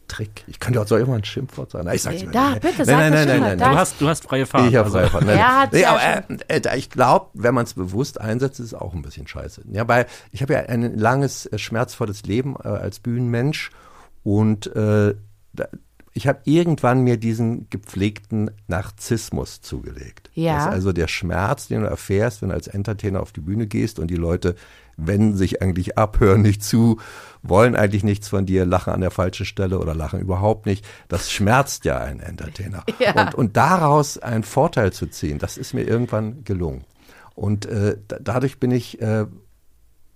[0.07, 0.43] Trick.
[0.47, 1.89] Ich könnte auch so immer ein Schimpfwort sagen.
[1.93, 2.61] Ich sag's Nee, mir da, nicht.
[2.61, 3.71] bitte, nein, sag nein, nein, nein, nein, nein.
[3.71, 4.69] Du hast, du hast freie Fahrt.
[4.69, 4.97] Ich habe also.
[4.97, 5.25] freie Fahrt.
[5.25, 8.67] Nein, Ja, nee, ja aber äh, äh, ich glaube, wenn man es bewusst einsetzt, ist
[8.67, 9.63] es auch ein bisschen scheiße.
[9.71, 13.71] Ja, weil ich habe ja ein langes, äh, schmerzvolles Leben äh, als Bühnenmensch
[14.23, 15.15] und äh,
[15.53, 15.65] da,
[16.13, 20.29] ich habe irgendwann mir diesen gepflegten Narzissmus zugelegt.
[20.33, 20.55] Ja.
[20.55, 23.67] Das ist also der Schmerz, den du erfährst, wenn du als Entertainer auf die Bühne
[23.67, 24.55] gehst und die Leute
[24.97, 26.99] wenden sich eigentlich ab, hören nicht zu,
[27.43, 30.85] wollen eigentlich nichts von dir, lachen an der falschen Stelle oder lachen überhaupt nicht.
[31.07, 32.83] Das schmerzt ja einen Entertainer.
[32.99, 33.19] Ja.
[33.19, 36.83] Und, und daraus einen Vorteil zu ziehen, das ist mir irgendwann gelungen.
[37.35, 39.25] Und äh, da, dadurch bin ich äh,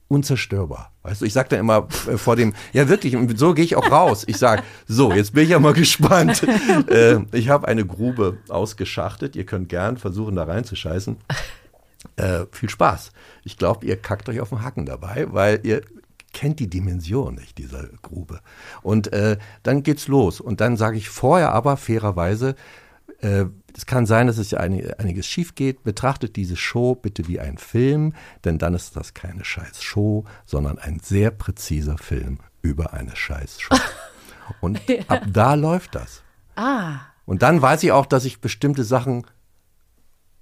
[0.07, 0.91] unzerstörbar.
[1.03, 3.75] Weißt du, ich sag dann immer äh, vor dem, ja wirklich, und so gehe ich
[3.75, 4.23] auch raus.
[4.27, 6.43] Ich sag, so, jetzt bin ich ja mal gespannt.
[6.89, 9.35] äh, ich habe eine Grube ausgeschachtet.
[9.35, 11.17] Ihr könnt gern versuchen, da reinzuscheißen.
[12.17, 13.11] Äh, viel Spaß.
[13.43, 15.81] Ich glaube, ihr kackt euch auf den Hacken dabei, weil ihr
[16.33, 18.41] kennt die Dimension nicht dieser Grube.
[18.83, 20.39] Und äh, dann geht's los.
[20.39, 22.55] Und dann sage ich vorher aber fairerweise,
[23.21, 25.83] äh, es kann sein, dass es ja einig, einiges schief geht.
[25.83, 28.13] Betrachtet diese Show bitte wie ein Film,
[28.45, 33.59] denn dann ist das keine scheiß Show, sondern ein sehr präziser Film über eine scheiß
[33.59, 33.75] Show.
[34.61, 36.21] Und ab da läuft das.
[36.55, 36.99] Ah.
[37.25, 39.25] Und dann weiß ich auch, dass ich bestimmte Sachen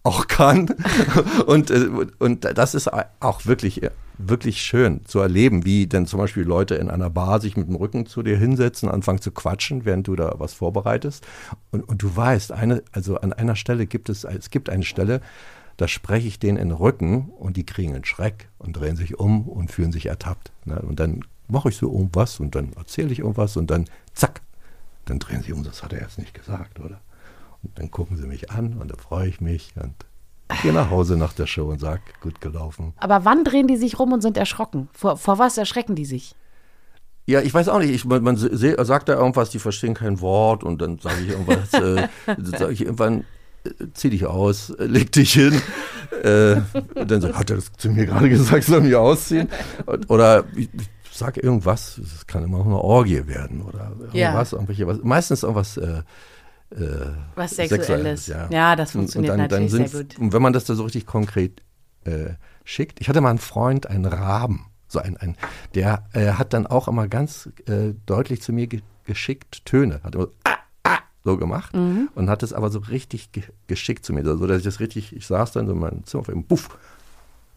[0.03, 0.69] auch kann.
[1.47, 1.89] und, äh,
[2.19, 2.89] und das ist
[3.21, 3.81] auch wirklich,
[4.17, 7.75] wirklich schön zu erleben, wie denn zum Beispiel Leute in einer Bar sich mit dem
[7.75, 11.25] Rücken zu dir hinsetzen, anfangen zu quatschen, während du da was vorbereitest.
[11.71, 15.21] Und, und du weißt, eine, also an einer Stelle gibt es, es gibt eine Stelle,
[15.77, 19.19] da spreche ich denen in den Rücken und die kriegen einen Schreck und drehen sich
[19.19, 20.51] um und fühlen sich ertappt.
[20.65, 20.79] Ne?
[20.79, 24.41] Und dann mache ich so irgendwas und dann erzähle ich irgendwas und dann zack,
[25.05, 26.99] dann drehen sie um, das hat er jetzt nicht gesagt, oder?
[27.63, 29.93] Und dann gucken sie mich an und da freue ich mich und
[30.62, 32.93] gehe nach Hause nach der Show und sage, gut gelaufen.
[32.97, 34.89] Aber wann drehen die sich rum und sind erschrocken?
[34.93, 36.36] Vor, vor was erschrecken die sich?
[37.26, 37.91] Ja, ich weiß auch nicht.
[37.91, 41.30] Ich, man, man se- sagt da irgendwas, die verstehen kein Wort und dann sage ich
[41.30, 42.08] irgendwas, äh,
[42.58, 43.23] sage ich irgendwann,
[43.63, 45.60] äh, zieh dich aus, äh, leg dich hin.
[46.21, 46.58] Äh,
[46.95, 49.47] und dann sagt, hat er das zu mir gerade gesagt, soll mich ausziehen?
[49.86, 50.69] Und, oder ich,
[51.10, 54.28] ich sage irgendwas, es kann immer auch eine Orgie werden oder Ja.
[54.28, 56.02] irgendwas, irgendwelche, was, meistens irgendwas äh,
[57.36, 58.27] Was Sexuelles.
[58.27, 58.49] ja.
[58.49, 60.19] Ja, das funktioniert und dann, natürlich dann sehr gut.
[60.19, 61.62] Und wenn man das da so richtig konkret
[62.05, 62.33] äh,
[62.63, 62.99] schickt.
[63.01, 65.36] Ich hatte mal einen Freund, einen Raben, so ein, ein
[65.75, 70.15] der äh, hat dann auch immer ganz äh, deutlich zu mir ge geschickt Töne, hat
[70.15, 72.07] immer so, ah, ah, so gemacht Mhm.
[72.15, 75.13] und hat es aber so richtig ge geschickt zu mir, so dass ich das richtig,
[75.13, 76.77] ich saß dann so in meinem Zimmer, auf dem Buff,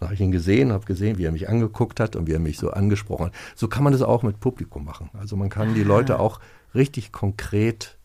[0.01, 2.41] da habe ich ihn gesehen, habe gesehen, wie er mich angeguckt hat und wie er
[2.41, 3.33] mich so angesprochen hat.
[3.55, 5.09] So kann man das auch mit Publikum machen.
[5.13, 6.41] Also man kann die Leute auch
[6.75, 7.96] richtig konkret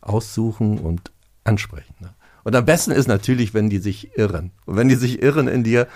[0.00, 1.10] aussuchen und
[1.44, 1.94] ansprechen.
[2.00, 2.10] Ne?
[2.44, 4.52] Und am besten ist natürlich, wenn die sich irren.
[4.66, 5.86] Und wenn die sich irren in dir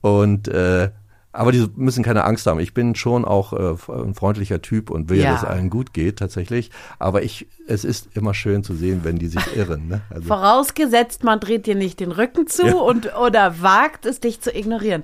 [0.00, 0.90] und äh,
[1.32, 2.60] aber die müssen keine Angst haben.
[2.60, 5.32] Ich bin schon auch äh, ein freundlicher Typ und will, Ja.
[5.32, 6.70] dass es allen gut geht, tatsächlich.
[6.98, 9.86] Aber ich, es ist immer schön zu sehen, wenn die sich irren.
[9.86, 10.00] Ne?
[10.10, 12.74] Also, Vorausgesetzt, man dreht dir nicht den Rücken zu Ja.
[12.76, 15.02] und oder wagt es, dich zu ignorieren.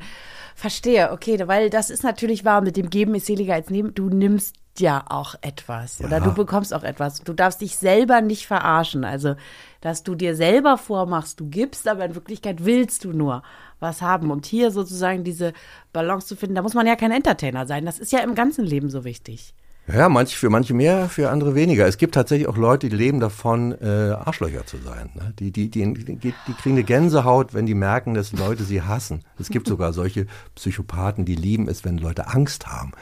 [0.55, 3.93] Verstehe, okay, weil das ist natürlich wahr, mit dem Geben ist seliger als nehmen.
[3.95, 6.24] Du nimmst ja auch etwas oder Ja.
[6.24, 7.20] du bekommst auch etwas.
[7.22, 9.04] Du darfst dich selber nicht verarschen.
[9.04, 9.35] Also,
[9.80, 13.42] dass du dir selber vormachst, du gibst, aber in Wirklichkeit willst du nur
[13.80, 14.30] was haben.
[14.30, 15.52] Und hier sozusagen diese
[15.92, 17.85] Balance zu finden, da muss man ja kein Entertainer sein.
[17.85, 19.54] Das ist ja im ganzen Leben so wichtig.
[19.92, 21.88] Ja, manch, für manche mehr, für andere weniger.
[21.88, 25.11] Es gibt tatsächlich auch Leute, die leben davon, äh, Arschlöcher zu sein.
[25.14, 25.35] Ne?
[25.40, 29.24] Die, die, die, die, die kriegen eine Gänsehaut, wenn die merken, dass Leute sie hassen.
[29.40, 32.92] Es gibt sogar solche Psychopathen, die lieben es, wenn Leute Angst haben.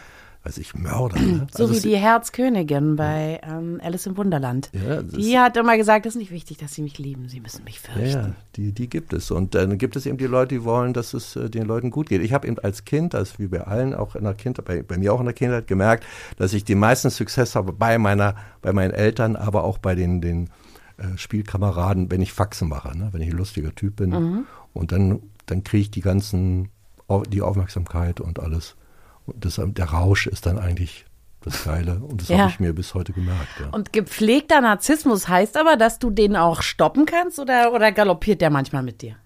[0.42, 1.20] Weiß ich, Mörder.
[1.20, 1.46] Ne?
[1.52, 4.70] So Also wie die Herzkönigin bei ähm, Alice im Wunderland.
[4.72, 7.62] Ja, die hat immer gesagt, es ist nicht wichtig, dass sie mich lieben, sie müssen
[7.64, 8.08] mich fürchten.
[8.08, 9.30] ja, die, die gibt es.
[9.30, 12.08] Und dann gibt es eben die Leute, die wollen, dass es äh, den Leuten gut
[12.08, 12.22] geht.
[12.22, 14.96] Ich habe eben als Kind, als wie bei allen, auch in der Kindheit, bei, bei
[14.96, 16.04] mir auch in der Kindheit gemerkt,
[16.36, 20.22] dass ich den meisten Success habe bei meiner, bei meinen Eltern, aber auch bei den,
[20.22, 20.48] den
[20.96, 23.08] äh, Spielkameraden, wenn ich Faxen mache, ne?
[23.12, 24.10] wenn ich ein lustiger Typ bin.
[24.10, 24.46] Mhm.
[24.72, 26.70] Und dann, dann kriege ich die ganzen,
[27.28, 28.76] die Aufmerksamkeit und alles.
[29.36, 31.06] Das, der Rausch ist dann eigentlich
[31.42, 31.94] das Geile.
[32.00, 32.38] Und das Ja.
[32.38, 33.48] habe ich mir bis heute gemerkt.
[33.60, 33.68] Ja.
[33.70, 38.50] Und gepflegter Narzissmus heißt aber, dass du den auch stoppen kannst oder, oder galoppiert der
[38.50, 39.16] manchmal mit dir?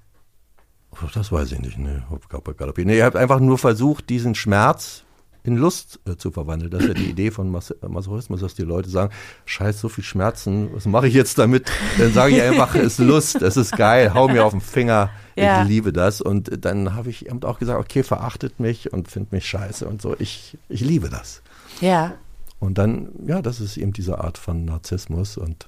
[1.12, 1.77] Das weiß ich nicht.
[1.79, 5.03] Ne, ob- nee, ihr habt einfach nur versucht, diesen Schmerz
[5.44, 6.70] in Lust äh, zu verwandeln.
[6.70, 9.12] Das ist ja die Idee von Mas Masochismus, dass die Leute sagen,
[9.44, 11.70] scheiß so viel Schmerzen, was mache ich jetzt damit?
[11.98, 15.11] Dann sage ich einfach, es ist Lust, es ist geil, hau mir auf den Finger,
[15.37, 15.62] Ja.
[15.62, 16.20] ich liebe das.
[16.22, 20.00] Und dann habe ich eben auch gesagt, okay, verachtet mich und findet mich scheiße und
[20.00, 20.16] so.
[20.18, 21.42] Ich, ich liebe das.
[21.80, 22.14] Ja.
[22.59, 25.66] Und dann, ja, das ist eben diese Art von Narzissmus und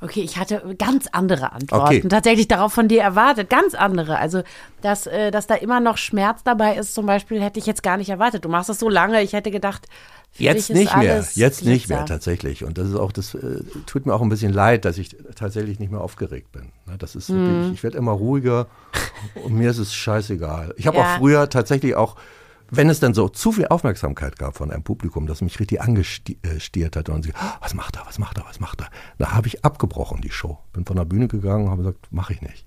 [0.00, 2.08] Okay, ich hatte ganz andere Antworten Okay.
[2.08, 3.48] tatsächlich darauf von dir erwartet.
[3.50, 4.18] Ganz andere.
[4.18, 4.42] Also,
[4.82, 7.96] dass, äh, dass da immer noch Schmerz dabei ist, zum Beispiel, hätte ich jetzt gar
[7.96, 8.44] nicht erwartet.
[8.44, 9.86] Du machst das so lange, ich hätte gedacht,
[10.38, 12.04] Jetzt nicht mehr, jetzt nicht mehr Glitzer.
[12.04, 12.62] tatsächlich.
[12.62, 15.78] Und das ist auch, das äh, tut mir auch ein bisschen leid, dass ich tatsächlich
[15.78, 16.72] nicht mehr aufgeregt bin.
[16.84, 18.66] Ne, Das ist wirklich, ich werde immer ruhiger
[19.34, 20.74] und mir ist es scheißegal.
[20.76, 21.04] Ich habe Ja.
[21.04, 22.16] auch früher tatsächlich auch,
[22.70, 26.96] wenn es dann so zu viel Aufmerksamkeit gab von einem Publikum, das mich richtig angestiert
[26.96, 29.46] hat und sie, "Ah, was macht er, was macht er, was macht er, da habe
[29.48, 30.58] ich abgebrochen die Show.
[30.72, 32.66] Bin von der Bühne gegangen und habe gesagt, mache ich nicht.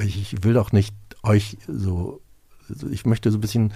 [0.00, 2.20] Ich, will doch nicht euch so,
[2.68, 3.72] so- ich möchte so ein bisschen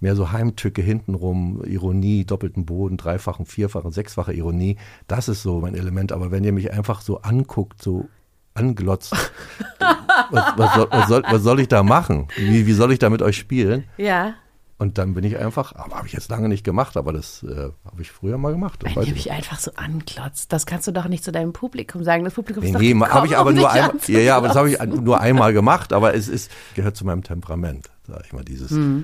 [0.00, 4.76] mehr so Heimtücke hintenrum, Ironie, doppelten Boden, dreifachen, vierfachen, sechsfache Ironie.
[5.06, 6.12] Das ist so mein Element.
[6.12, 8.08] Aber wenn ihr mich einfach so anguckt, so
[8.52, 9.12] anglotzt,
[10.30, 12.28] was, was, soll, was, soll, was soll ich da machen?
[12.36, 13.84] Wie, wie soll ich da mit euch spielen?
[13.96, 14.34] Ja.
[14.76, 17.70] Und dann bin ich einfach, aber habe ich jetzt lange nicht gemacht, aber das äh,
[17.84, 18.82] habe ich früher mal gemacht.
[18.82, 22.02] Das Wenn ich mich einfach so anklotzt, das kannst du doch nicht zu deinem Publikum
[22.02, 22.24] sagen.
[22.24, 24.18] Das Publikum Nee, ist doch nee, gekommen, habe ich aber um nur dich einmal, ja,
[24.18, 27.88] ja, aber das habe ich nur einmal gemacht, aber es ist, gehört zu meinem Temperament,
[28.08, 29.00] sag ich mal, dieses, äh,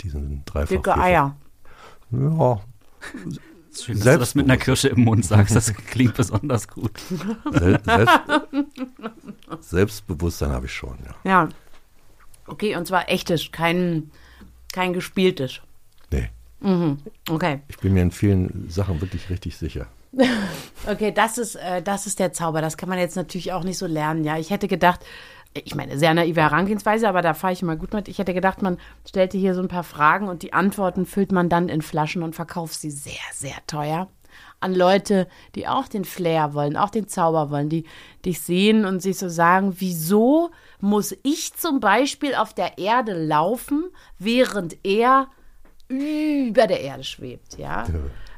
[0.00, 0.68] diesen dreifach.
[0.68, 1.36] Dicke Eier.
[2.10, 2.60] Ja,
[3.76, 5.56] Schön, dass du das mit einer Kirsche im Mund sagst.
[5.56, 6.92] Das klingt besonders gut.
[7.50, 8.20] Sel selbst
[9.60, 11.30] Selbstbewusstsein habe ich schon, ja.
[11.30, 11.48] Ja.
[12.46, 14.10] Okay, und zwar echtes, kein,
[14.74, 15.60] kein gespieltes.
[16.10, 16.28] Nee,
[17.30, 17.60] Okay.
[17.68, 19.86] ich bin mir in vielen Sachen wirklich richtig sicher.
[20.86, 22.60] Okay, das ist, äh, das ist der Zauber.
[22.60, 24.22] Das kann man jetzt natürlich auch nicht so lernen.
[24.22, 25.00] Ja, ich hätte gedacht,
[25.54, 28.08] ich meine, sehr naive Herangehensweise, aber da fahre ich immer gut mit.
[28.08, 28.76] Ich hätte gedacht, man
[29.08, 32.34] stellte hier so ein paar Fragen und die Antworten füllt man dann in Flaschen und
[32.34, 34.08] verkauft sie sehr, sehr teuer
[34.60, 37.84] an Leute, die auch den Flair wollen, auch den Zauber wollen, die
[38.24, 43.90] dich sehen und sich so sagen, wieso muss ich zum Beispiel auf der Erde laufen,
[44.18, 45.28] während er
[45.88, 47.86] über der Erde schwebt, ja?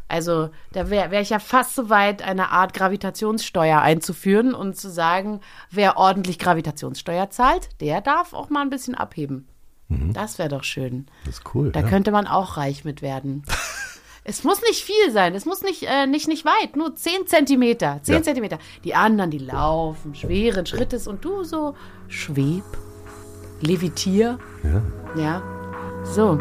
[0.09, 4.89] Also da wäre wär ich ja fast so weit, eine Art Gravitationssteuer einzuführen und zu
[4.91, 9.49] sagen, wer ordentlich Gravitationssteuer zahlt, der darf auch mal ein bisschen abheben.
[9.89, 11.07] Das wäre doch schön.
[11.25, 11.71] Das ist cool.
[11.71, 11.89] Da ja.
[11.89, 13.45] könnte man auch reich mit werden.
[14.29, 18.01] es muss nicht viel sein, es muss nicht, äh, nicht, nicht weit, nur 10 Zentimeter.
[18.03, 18.23] 10 Ja.
[18.23, 18.59] Zentimeter.
[18.83, 21.75] Die anderen, die laufen schweren Schrittes und du so
[22.09, 22.65] schweb,
[23.61, 24.39] levitier.
[24.65, 24.83] ja.
[25.17, 25.43] Ja,
[26.05, 26.39] so.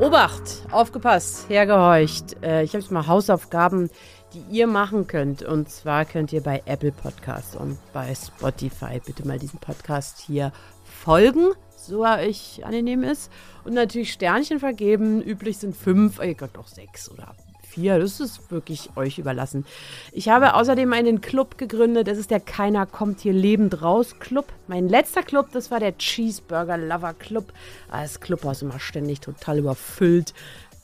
[0.00, 2.42] Obacht, aufgepasst, hergehorcht.
[2.42, 3.88] Äh, ich habe jetzt mal Hausaufgaben,
[4.34, 5.42] die ihr machen könnt.
[5.44, 10.52] Und zwar könnt ihr bei Apple Podcast und bei Spotify bitte mal diesem Podcast hier
[10.84, 11.52] folgen,
[11.86, 13.30] so euch angenehm ist.
[13.64, 15.22] Und natürlich Sternchen vergeben.
[15.22, 17.34] Üblich sind fünf, ihr könnt auch sechs oder
[17.68, 17.98] vier.
[17.98, 19.64] Das ist wirklich euch überlassen.
[20.12, 22.06] Ich habe außerdem einen Club gegründet.
[22.06, 24.46] Das ist der Keiner kommt hier lebend raus Club.
[24.66, 27.52] Mein letzter Club, das war der Cheeseburger Lover Club.
[27.90, 30.34] Ah, Das Clubhaus immer ständig total überfüllt.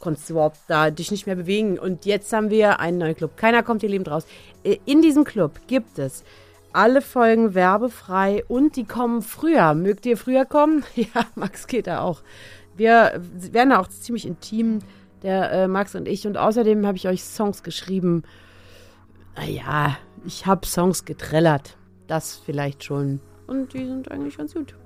[0.01, 1.79] konntest du überhaupt da dich nicht mehr bewegen.
[1.79, 3.37] Und jetzt haben wir einen neuen Club.
[3.37, 4.25] Keiner kommt hier lebend raus.
[4.65, 6.23] Äh, In diesem Club gibt es
[6.79, 9.75] alle Folgen werbefrei und die kommen früher.
[9.75, 10.85] Mögt ihr früher kommen?
[10.95, 12.23] Ja, Max geht da auch.
[12.77, 13.21] Wir
[13.53, 14.79] werden da auch ziemlich intim,
[15.23, 16.25] der äh, Max und ich.
[16.29, 18.23] Und außerdem habe ich euch Songs geschrieben.
[19.37, 21.77] Naja, ich habe Songs getrellert.
[22.07, 23.21] Das vielleicht schon.
[23.49, 24.77] Und die sind eigentlich ganz gut.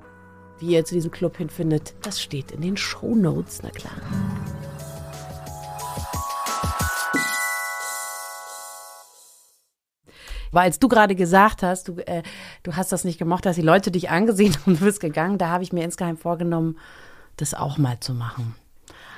[0.61, 3.93] Wie ihr zu diesem Club hinfindet, das steht in den Shownotes, na klar.
[10.53, 12.23] Weil als du gerade gesagt hast, du, äh,
[12.63, 15.49] du hast das nicht gemocht, dass die Leute dich angesehen und du bist gegangen, da
[15.49, 16.79] habe ich mir insgeheim vorgenommen,
[17.37, 18.55] das auch mal zu machen.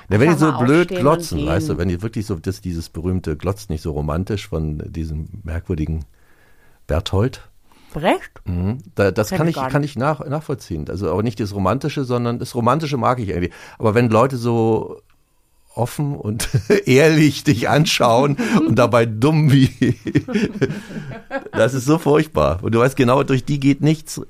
[0.09, 3.35] Ja, wenn die so blöd glotzen, weißt du, wenn die wirklich so, das, dieses berühmte
[3.35, 6.05] Glotzt nicht so romantisch von diesem merkwürdigen
[6.87, 7.41] Berthold,
[7.95, 8.41] Brecht?
[8.43, 8.79] Mhm.
[8.95, 10.89] Da, das kann ich kann ich nach, nachvollziehen.
[10.89, 13.51] Also aber nicht das Romantische, sondern das Romantische mag ich irgendwie.
[13.79, 15.01] Aber wenn Leute so
[15.77, 16.49] offen und
[16.85, 19.69] ehrlich dich anschauen und dabei dumm wie,
[21.51, 22.63] das ist so furchtbar.
[22.63, 24.21] Und du weißt genau, durch die geht nichts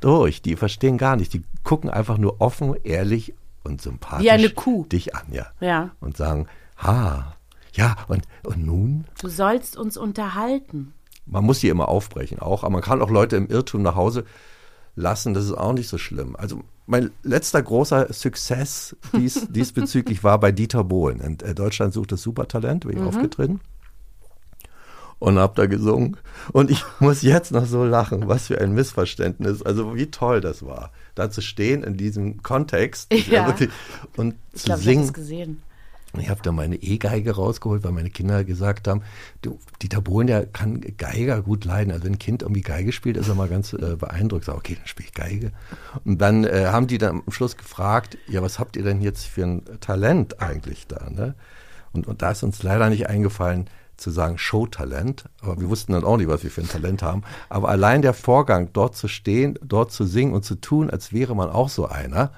[0.00, 0.42] durch.
[0.42, 1.32] Die verstehen gar nicht.
[1.32, 3.34] Die gucken einfach nur offen, ehrlich
[3.64, 4.84] und sympathisch Wie eine Kuh.
[4.86, 5.46] dich an, ja.
[5.60, 5.90] Ja.
[6.00, 7.36] Und sagen, ha,
[7.74, 9.04] ja, und, und nun?
[9.20, 10.92] Du sollst uns unterhalten.
[11.24, 14.24] Man muss sie immer aufbrechen auch, aber man kann auch Leute im Irrtum nach Hause
[14.96, 16.36] lassen, das ist auch nicht so schlimm.
[16.36, 21.20] Also mein letzter großer Success dies, diesbezüglich war bei Dieter Bohlen.
[21.20, 23.60] In äh, Deutschland sucht das Supertalent, bin ich aufgetreten
[25.18, 26.16] und hab da gesungen.
[26.52, 29.62] Und ich muss jetzt noch so lachen, was für ein Missverständnis.
[29.62, 33.46] Also wie toll das war, da zu stehen in diesem Kontext Ja.
[33.46, 33.70] wirklich,
[34.16, 35.04] und Ich zu ich habe singen.
[35.04, 35.62] es gesehen.
[36.18, 39.02] Ich habe da meine E-Geige rausgeholt, weil meine Kinder gesagt haben,
[39.40, 41.90] du, Dieter Bohlen, der kann Geiger gut leiden.
[41.90, 44.44] Also wenn ein Kind irgendwie Geige spielt, ist er mal ganz äh, beeindruckt.
[44.44, 45.52] Sag, okay, dann spiele ich Geige.
[46.04, 49.24] Und dann äh, haben die dann am Schluss gefragt, ja, was habt ihr denn jetzt
[49.24, 51.08] für ein Talent eigentlich da?
[51.08, 51.34] Ne?
[51.92, 56.04] Und, und da ist uns leider nicht eingefallen, zu sagen Showtalent, aber wir wussten dann
[56.04, 57.22] auch nicht, was wir für ein Talent haben.
[57.48, 61.36] Aber allein der Vorgang, dort zu stehen, dort zu singen und zu tun, als wäre
[61.36, 62.32] man auch so einer,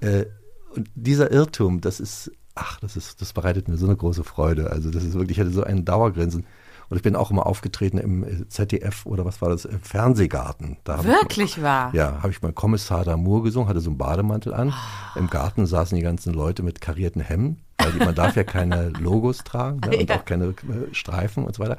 [0.00, 0.26] äh,
[0.74, 4.70] und dieser Irrtum, das ist, ach, das ist, das bereitet mir so eine große Freude.
[4.70, 6.44] Also das ist wirklich, ich hatte so einen Dauergrinsen.
[6.88, 10.76] Und ich bin auch immer aufgetreten im äh, ZDF oder was war das, im Fernsehgarten.
[10.84, 11.92] Da Wirklich wahr?
[11.94, 14.72] ja, habe ich mal Kommissar Damur gesungen, hatte so einen Bademantel an.
[15.16, 19.38] Im Garten saßen die ganzen Leute mit karierten Hemden, weil man darf ja keine Logos
[19.38, 20.16] tragen ne, und Ja.
[20.20, 20.54] auch keine äh,
[20.92, 21.76] Streifen und so weiter.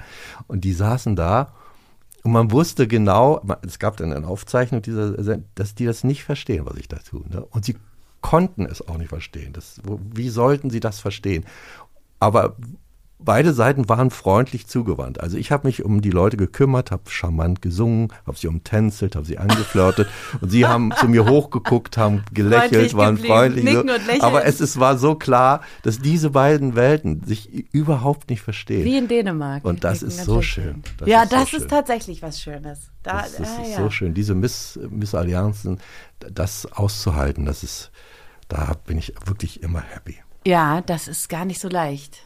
[0.47, 1.53] Und die saßen da
[2.23, 6.65] und man wusste genau, es gab dann eine Aufzeichnung dieser, dass die das nicht verstehen,
[6.65, 7.23] was ich da tue.
[7.29, 7.45] Ne?
[7.45, 7.77] Und sie
[8.27, 9.53] konnten es auch nicht verstehen.
[9.53, 9.79] Das,
[10.13, 11.45] wie sollten sie das verstehen?
[12.19, 12.57] Aber
[13.19, 15.21] beide Seiten waren freundlich zugewandt.
[15.21, 19.25] Also ich habe mich um die Leute gekümmert, habe charmant gesungen, habe sie umtänzelt, habe
[19.25, 20.09] sie angeflirtet
[20.41, 23.63] und sie haben zu mir hochgeguckt, haben gelächelt, Freundlich waren geblieben, freundlich.
[23.63, 24.21] nicken und lächeln.
[24.21, 28.83] Aber es, es war so klar, dass diese beiden Welten sich überhaupt nicht verstehen.
[28.83, 29.63] Wie in Dänemark.
[29.63, 30.83] Und das Nicken ist so schön.
[30.97, 31.59] Das ja, ist so das schön.
[31.61, 32.91] ist tatsächlich was Schönes.
[33.03, 33.77] Da, Das, das ah, ist ja.
[33.77, 35.79] so schön, diese Miss, Missallianzen,
[36.19, 37.91] das auszuhalten, das ist,
[38.47, 40.17] da bin ich wirklich immer happy.
[40.45, 42.21] Ja, das ist gar nicht so leicht.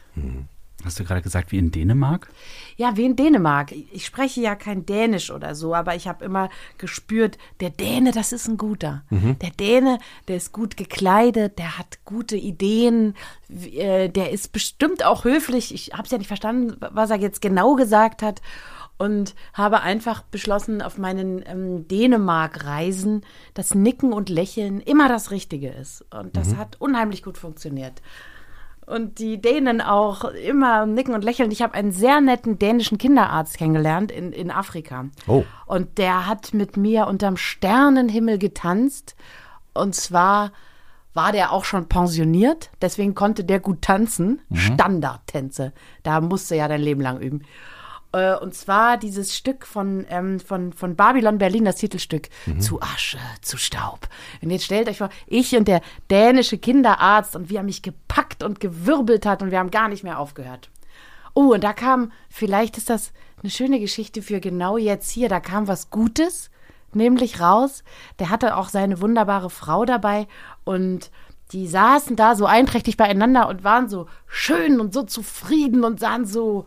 [0.84, 2.28] Hast du gerade gesagt, wie in Dänemark?
[2.76, 3.72] Ja, wie in Dänemark.
[3.92, 8.32] Ich spreche ja kein Dänisch oder so, aber ich habe immer gespürt, der Däne, das
[8.32, 9.04] ist ein guter.
[9.10, 13.14] Der Däne, der ist gut gekleidet, der hat gute Ideen,
[13.48, 15.72] äh, der ist bestimmt auch höflich.
[15.72, 18.42] Ich habe es ja nicht verstanden, was er jetzt genau gesagt hat.
[19.02, 25.70] Und habe einfach beschlossen, auf meinen ähm, Dänemark-Reisen das Nicken und Lächeln immer das Richtige
[25.70, 26.04] ist.
[26.14, 28.00] Und das hat unheimlich gut funktioniert.
[28.86, 31.50] Und die Dänen auch immer nicken und lächeln.
[31.50, 35.06] Ich habe einen sehr netten dänischen Kinderarzt kennengelernt in, in Afrika.
[35.26, 35.42] Oh.
[35.66, 39.16] Und der hat mit mir unterm Sternenhimmel getanzt.
[39.74, 40.52] Und zwar
[41.12, 44.42] war der auch schon pensioniert, deswegen konnte der gut tanzen.
[44.52, 45.72] Standardtänze.
[46.04, 47.42] Da musste ja dein Leben lang üben.
[48.12, 52.28] Äh, Und zwar dieses Stück von, ähm, von, von Babylon Berlin, das Titelstück,
[52.60, 54.08] zu Asche, zu Staub.
[54.42, 58.42] Und jetzt stellt euch vor, ich und der dänische Kinderarzt und wie er mich gepackt
[58.42, 60.70] und gewirbelt hat und wir haben gar nicht mehr aufgehört.
[61.34, 65.40] Oh, und da kam, vielleicht ist das eine schöne Geschichte für genau jetzt hier, da
[65.40, 66.50] kam was Gutes,
[66.92, 67.82] nämlich raus.
[68.18, 70.28] Der hatte auch seine wunderbare Frau dabei
[70.64, 71.10] und
[71.52, 76.26] die saßen da so einträchtig beieinander und waren so schön und so zufrieden und sahen
[76.26, 76.66] so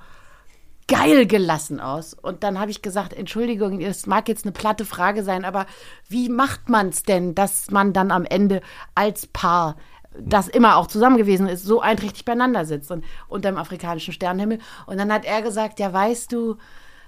[0.88, 2.14] geil gelassen aus.
[2.14, 5.66] Und dann habe ich gesagt, Entschuldigung, es mag jetzt eine platte Frage sein, aber
[6.08, 8.62] wie macht man es denn, dass man dann am Ende
[8.94, 9.76] als Paar
[10.18, 14.60] das immer auch zusammen gewesen ist, so einträchtig beieinander sitzt und unter dem afrikanischen Sternenhimmel.
[14.86, 16.56] Und dann hat er gesagt, ja, weißt du,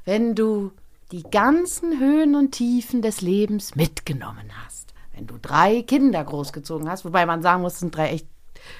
[0.05, 0.71] wenn du
[1.11, 7.05] die ganzen Höhen und Tiefen des Lebens mitgenommen hast, wenn du drei Kinder großgezogen hast,
[7.05, 8.27] wobei man sagen muss, es sind drei echt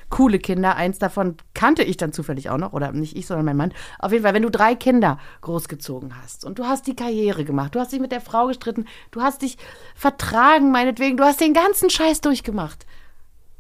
[0.10, 0.76] coole Kinder.
[0.76, 3.74] Eins davon kannte ich dann zufällig auch noch, oder nicht ich, sondern mein Mann.
[4.00, 7.76] Auf jeden Fall, wenn du drei Kinder großgezogen hast und du hast die Karriere gemacht,
[7.76, 9.58] du hast dich mit der Frau gestritten, du hast dich
[9.96, 12.86] vertragen, meinetwegen, du hast den ganzen Scheiß durchgemacht,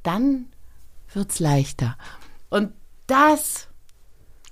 [0.03, 0.47] dann
[1.13, 1.97] wird's leichter.
[2.49, 2.71] Und
[3.07, 3.67] das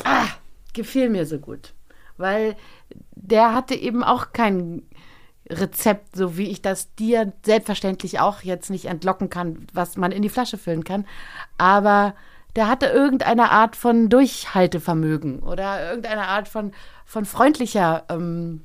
[0.03, 0.27] ah,
[0.73, 1.73] gefiel mir so gut,
[2.17, 2.55] weil
[3.15, 4.83] der hatte eben auch kein
[5.49, 10.21] Rezept, so wie ich das dir selbstverständlich auch jetzt nicht entlocken kann, was man in
[10.21, 11.05] die Flasche füllen kann.
[11.57, 12.15] Aber
[12.55, 16.71] der hatte irgendeine Art von Durchhaltevermögen oder irgendeine Art von,
[17.05, 18.61] von freundlicher ähm,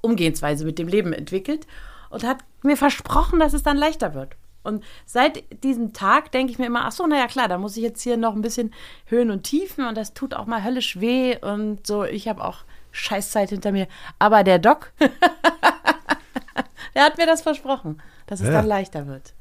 [0.00, 1.66] Umgehensweise mit dem Leben entwickelt
[2.10, 4.36] und hat mir versprochen, dass es dann leichter wird.
[4.62, 7.82] Und seit diesem Tag denke ich mir immer, ach so, naja klar, da muss ich
[7.82, 8.72] jetzt hier noch ein bisschen
[9.06, 12.04] Höhen und Tiefen und das tut auch mal höllisch weh und so.
[12.04, 13.88] Ich habe auch Scheißzeit hinter mir.
[14.18, 14.92] Aber der Doc,
[16.94, 18.52] der hat mir das versprochen, dass es Ja.
[18.52, 19.34] dann leichter wird.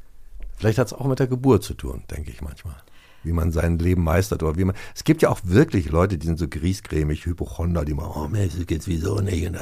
[0.57, 2.75] Vielleicht hat es auch mit der Geburt zu tun, denke ich manchmal.
[3.25, 4.75] Wie man sein Leben meistert oder wie man.
[4.93, 8.53] Es gibt ja auch wirklich Leute, die sind so griesgrämig, Hypochonder, die machen, oh Mensch,
[8.57, 9.47] das geht's wieso nicht.
[9.47, 9.57] Und,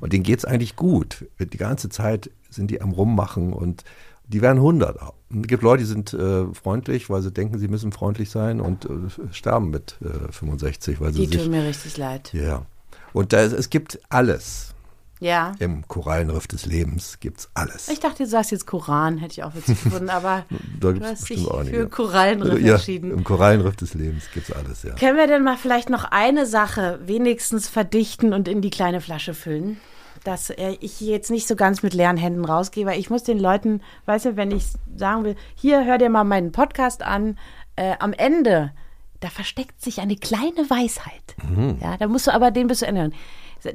[0.00, 1.26] und denen geht's eigentlich gut.
[1.38, 3.84] Die ganze Zeit sind die am Rummachen und
[4.26, 4.96] die werden 100.
[5.30, 8.60] Und es gibt Leute, die sind äh, freundlich, weil sie denken, sie müssen freundlich sein
[8.62, 8.88] und äh,
[9.30, 11.42] sterben mit äh, 65, weil sie Die sich.
[11.42, 12.32] tun mir richtig leid.
[12.32, 12.64] Ja.
[13.12, 14.74] Und da, es gibt alles.
[15.22, 15.52] Ja.
[15.60, 17.88] Im Korallenriff des Lebens gibt's alles.
[17.88, 20.44] Ich dachte, du sagst jetzt Koran, hätte ich auch witzig gefunden, aber
[20.80, 23.12] Da du hast dich auch für Korallenriff ja, entschieden.
[23.12, 24.94] Im Korallenriff des Lebens gibt's alles, ja.
[24.94, 29.32] Können wir denn mal vielleicht noch eine Sache wenigstens verdichten und in die kleine Flasche
[29.32, 29.78] füllen?
[30.24, 33.38] Dass äh, ich jetzt nicht so ganz mit leeren Händen rausgehe, weil ich muss den
[33.38, 34.64] Leuten, weißt du, wenn ich
[34.96, 37.38] sagen will, hier hör dir mal meinen Podcast an,
[37.76, 38.72] äh, am Ende,
[39.20, 41.36] da versteckt sich eine kleine Weisheit.
[41.80, 43.14] Ja, da musst du aber den bis zu Ende hören.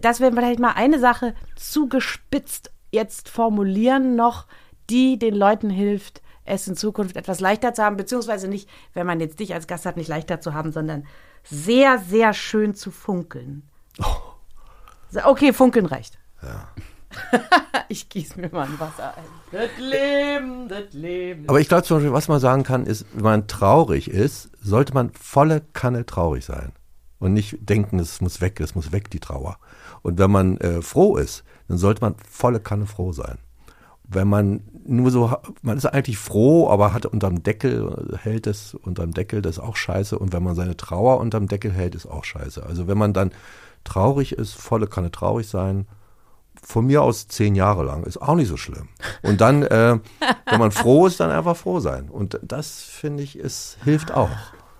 [0.01, 4.47] Dass wir vielleicht mal eine Sache zugespitzt jetzt formulieren noch,
[4.89, 9.19] die den Leuten hilft, es in Zukunft etwas leichter zu haben, beziehungsweise nicht, wenn man
[9.19, 11.05] jetzt dich als Gast hat, nicht leichter zu haben, sondern
[11.43, 13.63] sehr, sehr schön zu funkeln.
[15.11, 16.17] So, Okay, funkeln reicht.
[17.87, 19.23] ich gieße mir mal ein Wasser ein.
[19.51, 21.47] Das Leben, das Leben.
[21.47, 24.93] Aber ich glaube zum Beispiel, was man sagen kann, ist, wenn man traurig ist, sollte
[24.93, 26.73] man volle Kanne traurig sein.
[27.19, 29.57] Und nicht denken, es muss weg, es muss weg, die Trauer.
[30.03, 33.37] Und wenn man äh, froh ist, dann sollte man volle Kanne froh sein.
[34.03, 39.13] Wenn man nur so, man ist eigentlich froh, aber hat unterm Deckel, hält es unterm
[39.13, 40.17] Deckel, das ist auch scheiße.
[40.17, 42.65] Und wenn man seine Trauer unterm Deckel hält, ist auch scheiße.
[42.65, 43.31] Also wenn man dann
[43.83, 45.87] traurig ist, volle Kanne traurig sein,
[46.61, 48.89] von mir aus zehn Jahre lang, ist auch nicht so schlimm.
[49.21, 49.99] Und dann, äh,
[50.45, 52.09] wenn man froh ist, dann einfach froh sein.
[52.09, 54.29] Und das, finde ich, ist, hilft auch.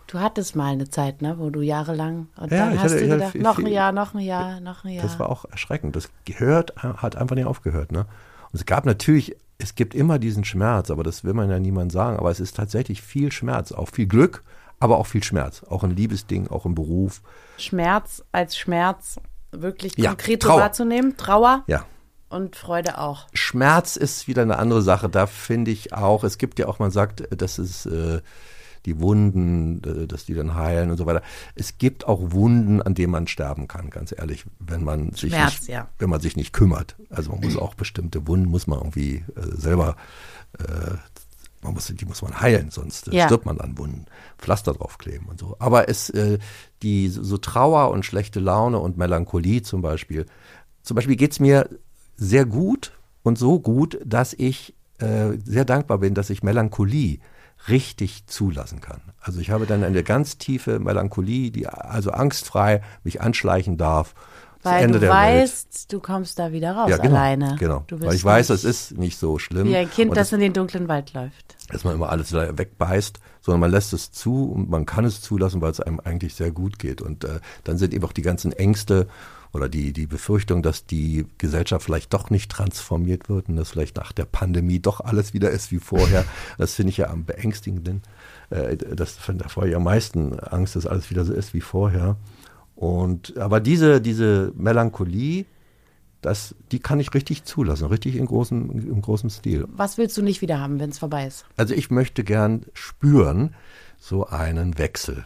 [0.07, 3.09] Du hattest mal eine Zeit, ne, wo du jahrelang und Ja, dann hast hatte- du
[3.09, 5.03] gedacht, viel- noch ein Jahr, noch ein Jahr, noch ein Jahr.
[5.03, 5.95] Das war auch erschreckend.
[5.95, 7.91] Das gehört, hat einfach nicht aufgehört.
[7.91, 7.99] Ne?
[7.99, 11.91] Und es gab natürlich, es gibt immer diesen Schmerz, aber das will man ja niemand
[11.91, 12.17] sagen.
[12.17, 14.43] Aber es ist tatsächlich viel Schmerz, auch viel Glück,
[14.79, 15.63] aber auch viel Schmerz.
[15.69, 17.21] Auch im Liebesding, auch im Beruf.
[17.57, 19.19] Schmerz als Schmerz
[19.51, 20.61] wirklich Ja, konkret Trauer.
[20.61, 21.17] wahrzunehmen.
[21.17, 21.83] Trauer Ja.
[22.29, 23.25] und Freude auch.
[23.33, 25.09] Schmerz ist wieder eine andere Sache.
[25.09, 28.21] Da finde ich auch, es gibt ja auch, man sagt, dass es äh,
[28.87, 31.21] die Wunden, äh, dass die dann heilen und so weiter.
[31.55, 35.59] Es gibt auch Wunden, an denen man sterben kann, ganz ehrlich, wenn man sich Schmerz,
[35.59, 35.87] nicht, ja.
[35.99, 36.95] wenn man sich nicht kümmert.
[37.09, 39.97] Also man muss auch bestimmte Wunden muss man irgendwie äh, selber,
[40.57, 40.95] äh,
[41.61, 43.25] man muss, die muss man heilen, sonst äh, Ja.
[43.25, 44.05] stirbt man an Wunden,
[44.37, 45.57] Pflaster draufkleben und so.
[45.59, 46.39] Aber es, äh,
[46.81, 50.25] die so Trauer und schlechte Laune und Melancholie zum Beispiel,
[50.81, 51.69] zum Beispiel geht's mir
[52.15, 57.19] sehr gut und so gut, dass ich äh, sehr dankbar bin, dass ich Melancholie
[57.69, 59.01] richtig zulassen kann.
[59.21, 64.13] Also ich habe dann eine ganz tiefe Melancholie, die also angstfrei mich anschleichen darf.
[64.63, 65.43] Weil Ende du der Welt.
[65.43, 67.55] weißt, du kommst da wieder raus Ja, genau, alleine.
[67.59, 67.85] genau.
[67.89, 69.67] Weil ich weiß, es ist nicht so schlimm.
[69.67, 71.55] wie ein Kind, das das, in den dunklen Wald läuft.
[71.69, 75.61] dass man immer alles wegbeißt, sondern man lässt es zu und man kann es zulassen,
[75.61, 77.01] weil es einem eigentlich sehr gut geht.
[77.01, 79.07] Und äh, dann sind eben auch die ganzen Ängste
[79.57, 83.97] oder die, die Befürchtung, dass die Gesellschaft vielleicht doch nicht transformiert wird und dass vielleicht
[83.97, 86.23] nach der Pandemie doch alles wieder ist wie vorher.
[86.57, 88.01] Das finde ich ja am beängstigenden.
[88.49, 92.15] Äh, das davor ja am meisten Angst, dass alles wieder so ist wie vorher.
[92.75, 95.45] Und aber diese, diese Melancholie,
[96.21, 99.65] das, die kann ich richtig zulassen, richtig in großem, im großen Stil.
[99.69, 101.45] Was willst du nicht wieder haben, wenn es vorbei ist?
[101.57, 103.55] Also ich möchte gern spüren,
[103.99, 105.25] so einen Wechsel,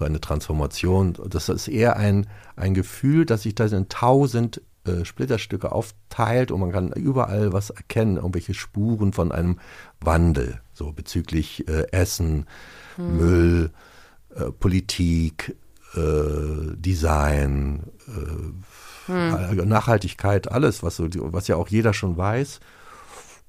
[0.00, 1.14] so eine Transformation.
[1.28, 2.26] Das ist eher ein,
[2.56, 7.68] ein Gefühl, dass sich das in tausend äh, Splitterstücke aufteilt und man kann überall was
[7.68, 9.60] erkennen, irgendwelche Spuren von einem
[10.00, 12.46] Wandel, so bezüglich äh, Essen,
[12.96, 13.70] Müll,
[14.34, 15.54] äh, Politik,
[15.94, 17.84] äh, Design,
[19.08, 22.60] äh, Nachhaltigkeit, alles, was, so, was ja auch jeder schon weiß.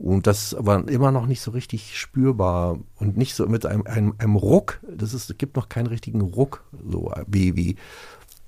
[0.01, 4.15] Und das war immer noch nicht so richtig spürbar und nicht so mit einem, einem,
[4.17, 4.79] einem Ruck.
[4.89, 7.75] Das ist, es gibt noch keinen richtigen Ruck, so wie, wie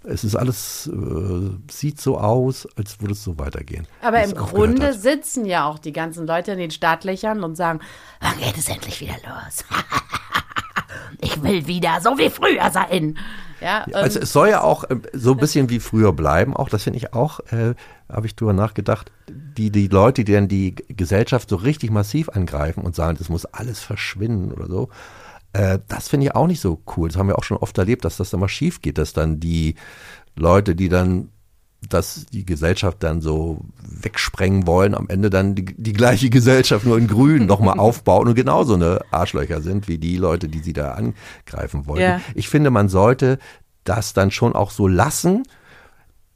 [0.04, 3.88] es ist alles, äh, sieht so aus, als würde es so weitergehen.
[4.02, 7.82] Aber im Grunde sitzen ja auch die ganzen Leute in den Startlöchern und sagen,
[8.20, 9.64] wann geht es endlich wieder los?
[11.22, 13.20] ich will wieder so wie früher sein.
[13.64, 16.70] Ja, ähm, Also es soll ja auch äh, so ein bisschen wie früher bleiben, auch
[16.70, 17.74] das finde ich auch, äh,
[18.10, 22.84] habe ich drüber nachgedacht, die, die Leute, die dann die Gesellschaft so richtig massiv angreifen
[22.84, 24.90] und sagen, das muss alles verschwinden oder so,
[25.54, 27.10] äh, das finde ich auch nicht so cool.
[27.10, 29.40] Das haben wir auch schon oft erlebt, dass das dann mal schief geht, dass dann
[29.40, 29.76] die
[30.36, 31.30] Leute, die dann
[31.90, 36.98] dass die Gesellschaft dann so wegsprengen wollen, am Ende dann die, die gleiche Gesellschaft nur
[36.98, 40.94] in Grün nochmal aufbauen und genauso eine Arschlöcher sind wie die Leute, die sie da
[40.94, 42.04] angreifen wollten.
[42.04, 42.22] Ja.
[42.36, 43.40] Ich finde, man sollte
[43.84, 45.44] das dann schon auch so lassen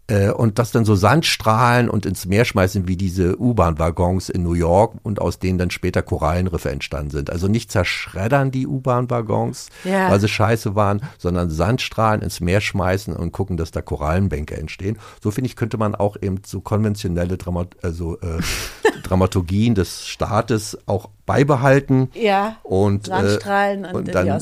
[0.08, 4.53] äh, und das dann so Sandstrahlen und ins Meer schmeißen wie diese U-Bahn-Waggons in New
[4.53, 7.30] York und aus denen dann später Korallenriffe entstanden sind.
[7.30, 10.10] Also nicht zerschreddern die U-Bahn-Waggons, Ja.
[10.10, 14.97] weil sie scheiße waren, sondern Sandstrahlen ins Meer schmeißen und gucken, dass da Korallenbänke entstehen.
[15.22, 18.39] So finde ich, könnte man auch eben so konventionelle Dramat also, äh,
[19.03, 22.10] Dramaturgien des Staates auch beibehalten.
[22.14, 24.41] Ja, und, Sandstrahlen äh, und und dann.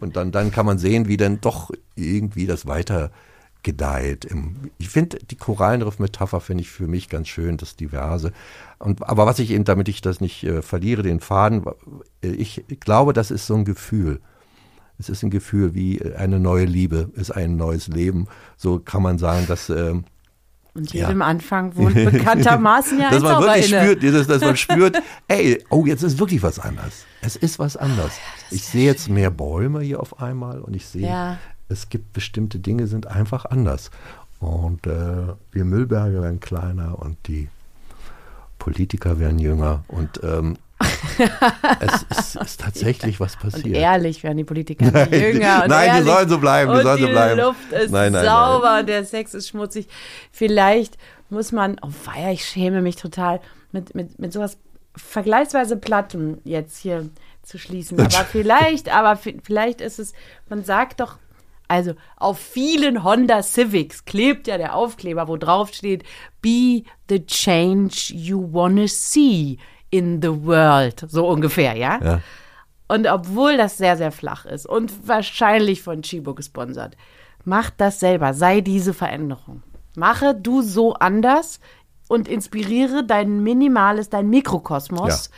[0.00, 3.10] Und dann, dann kann man sehen, wie dann doch irgendwie das weiter
[3.64, 4.28] gedeiht.
[4.78, 8.32] Ich finde die Korallenriff-Metapher finde ich für mich ganz schön, das Diverse.
[8.78, 11.64] Und, aber was ich eben, damit ich das nicht äh, verliere, den Faden,
[12.22, 14.20] äh, ich glaube, das ist so ein Gefühl.
[14.98, 18.28] Es ist ein Gefühl wie äh, eine neue Liebe, ist ein neues Leben.
[18.56, 20.04] So kann man sagen, dass ähm,
[20.74, 21.06] und ja.
[21.06, 23.82] jedem Anfang wohnt bekanntermaßen ja dass man wirklich inne.
[23.82, 24.96] spürt, dieses, dass man spürt,
[25.28, 27.04] ey, oh, jetzt ist wirklich was anders.
[27.22, 28.12] Es ist was anders.
[28.50, 31.38] ich sehe jetzt mehr Bäume hier auf einmal und ich sehe, Ja.
[31.68, 33.90] Es gibt bestimmte Dinge, sind einfach anders.
[34.40, 37.48] Und äh, wir Müllberge werden kleiner und die
[38.58, 40.56] Politiker werden jünger und ähm,
[41.80, 43.76] es ist, ist tatsächlich was Und passiert.
[43.76, 45.62] ehrlich werden die Politiker nicht jünger.
[45.62, 46.12] Und nein, die ehrlich.
[46.12, 47.40] sollen so bleiben, die und sollen so die bleiben.
[47.40, 49.88] Luft ist Nein, nein, sauber, der Sex ist schmutzig.
[50.32, 50.98] Vielleicht
[51.30, 53.40] muss man, oh weia, ich schäme mich total,
[53.72, 54.58] mit, mit, mit sowas
[54.96, 57.08] vergleichsweise Platten jetzt hier
[57.42, 58.00] zu schließen.
[58.00, 60.12] Aber vielleicht, aber vi- vielleicht ist es,
[60.48, 61.18] man sagt doch,
[61.74, 66.04] also auf vielen Honda Civics klebt ja der Aufkleber, wo drauf steht,
[66.40, 69.58] be the change you wanna see
[69.90, 71.04] in the world.
[71.08, 72.00] So ungefähr, ja?
[72.02, 72.20] Ja.
[72.86, 76.96] Und obwohl das sehr, sehr flach ist und wahrscheinlich von Chibo gesponsert,
[77.44, 78.34] mach das selber.
[78.34, 79.62] Sei diese Veränderung.
[79.96, 81.60] Mache du so anders
[82.08, 85.30] und inspiriere dein minimales, dein Mikrokosmos,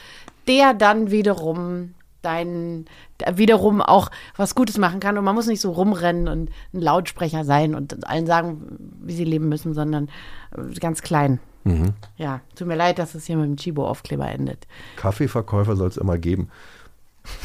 [0.49, 1.95] der dann wiederum
[2.27, 2.87] dein,
[3.21, 5.17] der wiederum auch was Gutes machen kann.
[5.17, 9.25] Und man muss nicht so rumrennen und ein Lautsprecher sein und allen sagen, wie sie
[9.25, 10.09] leben müssen, sondern
[10.57, 11.41] äh, ganz klein.
[12.17, 14.67] Ja, tut mir leid, dass es hier mit dem Chibo-Aufkleber endet.
[14.97, 16.49] Kaffeeverkäufer soll es immer geben.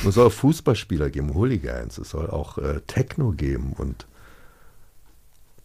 [0.08, 4.06] Es soll auch Fußballspieler geben, Hooligans, es soll auch äh, Techno geben und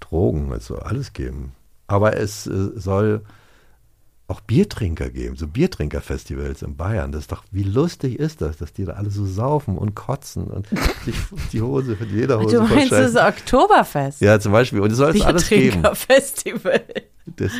[0.00, 1.52] Drogen, es soll alles geben.
[1.86, 3.22] Aber es äh, soll
[4.28, 7.12] auch Biertrinker geben, so Biertrinkerfestivals in Bayern.
[7.12, 10.48] Das ist doch, wie lustig ist das, dass die da alle so saufen und kotzen
[10.48, 10.66] und
[11.04, 11.14] sich
[11.52, 13.18] die Hose von jeder Hose Du meinst das verscheißen.
[13.18, 14.20] Oktoberfest?
[14.20, 14.80] Ja, zum Beispiel.
[14.80, 15.62] Und es soll es alles geben.
[15.82, 16.82] Biertrinkerfestival.
[17.36, 17.52] Das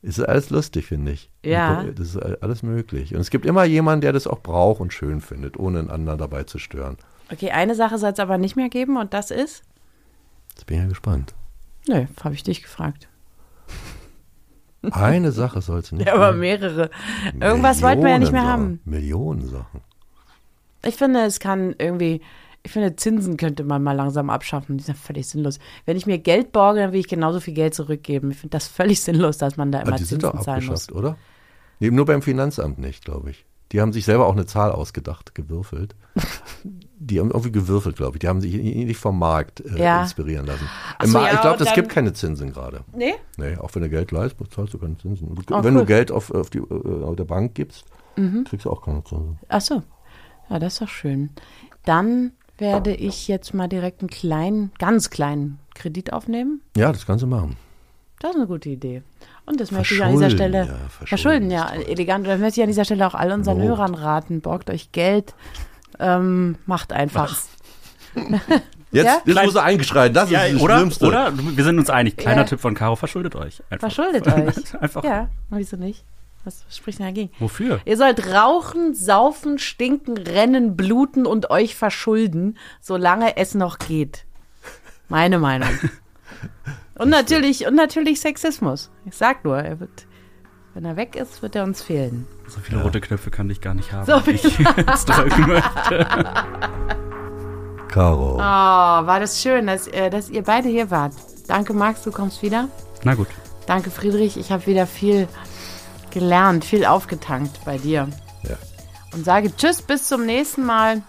[0.00, 1.30] ist alles lustig, finde ich.
[1.44, 1.84] Ja.
[1.84, 3.14] Das ist alles möglich.
[3.14, 6.18] Und es gibt immer jemanden, der das auch braucht und schön findet, ohne einen anderen
[6.18, 6.96] dabei zu stören.
[7.30, 9.62] Okay, eine Sache soll es aber nicht mehr geben und das ist?
[10.54, 11.34] Jetzt bin ich ja gespannt.
[11.88, 13.08] Nö, habe ich dich gefragt.
[14.82, 16.90] Eine Sache soll es nicht Ja, aber mehrere.
[17.40, 18.80] Irgendwas wollten wir ja nicht mehr Millionen haben.
[18.84, 18.90] Sachen.
[18.90, 19.80] Millionen Sachen.
[20.84, 22.20] Ich finde, es kann irgendwie,
[22.62, 24.78] ich finde, Zinsen könnte man mal langsam abschaffen.
[24.78, 25.58] Die sind völlig sinnlos.
[25.86, 28.30] Wenn ich mir Geld borge, dann will ich genauso viel Geld zurückgeben.
[28.30, 30.66] Ich finde das völlig sinnlos, dass man da Aber immer die sind doch Zinsen zahlen
[30.66, 30.82] muss.
[30.82, 31.16] abgeschafft, oder?
[31.80, 33.44] Nee, nur beim Finanzamt nicht, glaube ich.
[33.72, 35.94] Die haben sich selber auch eine Zahl ausgedacht, gewürfelt.
[36.98, 38.20] Die haben irgendwie gewürfelt, glaube ich.
[38.20, 40.02] Die haben sich nicht vom Markt äh, Ja.
[40.02, 40.66] inspirieren lassen.
[41.04, 42.80] So, ja, ich glaube, es gibt keine Zinsen gerade.
[42.94, 43.14] Nee?
[43.36, 45.28] Nee, auch wenn du Geld leist, zahlst du keine Zinsen.
[45.50, 45.80] Oh, wenn cool.
[45.82, 47.84] du Geld auf, auf, die, äh, auf der Bank gibst,
[48.16, 48.44] Mhm.
[48.44, 49.38] kriegst du auch keine Zinsen.
[49.48, 49.82] Ach so.
[50.48, 51.30] Ja, das ist doch schön.
[51.84, 56.62] Dann werde ich jetzt mal direkt einen kleinen, ganz kleinen Kredit aufnehmen.
[56.76, 57.56] Ja, das kannst du machen.
[58.20, 59.02] Das ist eine gute Idee.
[59.46, 60.66] Und das möchte ich an dieser Stelle.
[60.66, 61.84] ja, verschulden ja, toll.
[61.88, 62.24] elegant.
[62.26, 63.68] Und das möchte ich an dieser Stelle auch all unseren Not.
[63.68, 64.40] Hörern raten.
[64.40, 65.34] Borgt euch Geld.
[65.98, 67.36] Ähm, macht einfach.
[68.92, 69.18] Jetzt, Ja?
[69.26, 71.06] jetzt musst du eingeschreien, das Ja, ist das oder, Schlimmste.
[71.06, 72.16] oder wir sind uns einig.
[72.16, 72.44] Kleiner Ja.
[72.44, 73.62] Tipp von Caro, verschuldet euch.
[73.68, 73.92] Einfach.
[73.92, 74.80] Verschuldet euch.
[74.80, 75.04] Einfach.
[75.04, 76.04] Ja, wieso nicht?
[76.44, 77.30] Was spricht denn dagegen?
[77.40, 77.80] Wofür?
[77.84, 84.24] Ihr sollt rauchen, saufen, stinken, rennen, bluten und euch verschulden, solange es noch geht.
[85.08, 85.68] Meine Meinung.
[86.98, 88.90] Und natürlich, und natürlich Sexismus.
[89.04, 90.06] Ich sag nur, er wird,
[90.74, 92.26] Wenn er weg ist, wird er uns fehlen.
[92.48, 96.06] So viele rote Knöpfe kann ich gar nicht haben, So wie ich jetzt drücken möchte.
[97.88, 98.34] Caro.
[98.36, 101.12] Oh, war das schön, dass, äh, dass ihr beide hier wart.
[101.48, 102.68] Danke, Max, du kommst wieder.
[103.04, 103.28] Na gut.
[103.66, 104.36] Danke, Friedrich.
[104.36, 105.28] Ich habe wieder viel
[106.10, 108.08] gelernt, viel aufgetankt bei dir.
[108.42, 108.56] Ja.
[109.14, 111.02] Und sage Tschüss, bis zum nächsten Mal.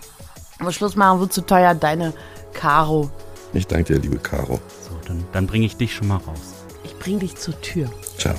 [0.60, 1.76] Aber Schluss machen wird zu teuer.
[1.76, 2.14] Deine
[2.54, 3.12] Caro.
[3.54, 4.60] Ich danke dir, liebe Caro.
[5.08, 6.66] Dann, dann bringe ich dich schon mal raus.
[6.84, 7.90] Ich bring dich zur Tür.
[8.18, 8.36] Ciao.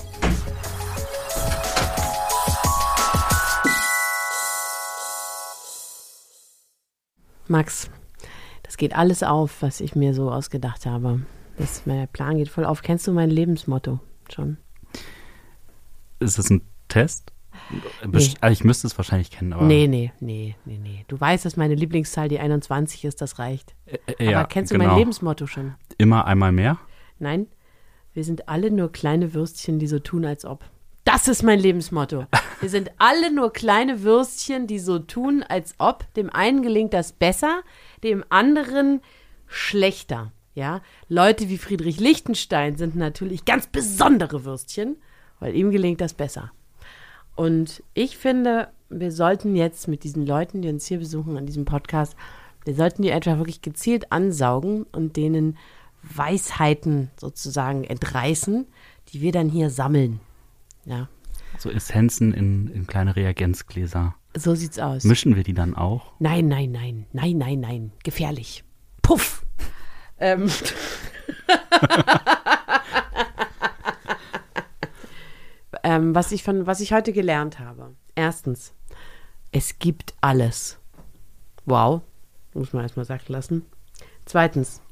[7.47, 7.89] Max,
[8.63, 11.23] das geht alles auf, was ich mir so ausgedacht habe.
[11.57, 12.83] Das, mein Plan geht voll auf.
[12.83, 14.01] Kennst du mein Lebensmotto
[14.31, 14.59] schon?
[16.21, 17.33] Ist das ein Test?
[18.07, 18.39] Best- Nee.
[18.41, 19.65] also Ich müsste es wahrscheinlich kennen, aber.
[19.65, 21.05] Nee, nee, nee, nee, nee.
[21.09, 23.75] Du weißt, dass meine Lieblingszahl die 21 ist, das reicht.
[24.19, 24.91] Äh, ja, Aber kennst du genau.
[24.91, 25.75] mein Lebensmotto schon?
[25.99, 26.79] Immer einmal mehr?
[27.19, 27.47] Nein,
[28.15, 30.65] wir sind alle nur kleine Würstchen, die so tun, als ob.
[31.05, 32.27] Das ist mein Lebensmotto.
[32.61, 36.05] Wir sind alle nur kleine Würstchen, die so tun, als ob.
[36.15, 37.63] Dem einen gelingt das besser,
[38.03, 39.01] dem anderen
[39.47, 40.33] schlechter.
[40.55, 44.97] Ja, Leute wie Friedrich Lichtenstein sind natürlich ganz besondere Würstchen,
[45.39, 46.51] weil ihm gelingt das besser.
[47.39, 51.65] Und ich finde, wir sollten jetzt mit diesen Leuten, die uns hier besuchen an diesem
[51.65, 52.17] Podcast,
[52.65, 55.57] wir sollten die einfach wirklich gezielt ansaugen und denen
[56.03, 58.67] Weisheiten sozusagen entreißen,
[59.13, 60.19] die wir dann hier sammeln.
[60.85, 61.09] Ja,
[61.59, 64.17] So Essenzen in, in kleine Reagenzgläser.
[64.37, 65.05] so sieht's aus.
[65.05, 66.15] Mischen wir die dann auch?
[66.19, 68.65] Nein, nein, nein, nein, nein, nein, gefährlich.
[69.01, 69.47] Puff.
[70.19, 70.51] Ähm.
[75.89, 77.95] ähm, was, ich von, was ich heute gelernt habe.
[78.15, 78.75] Erstens,
[79.53, 80.79] es gibt alles.
[81.65, 82.03] Wow,
[82.53, 83.65] muss man erstmal sagen lassen.
[84.27, 84.83] Zweitens,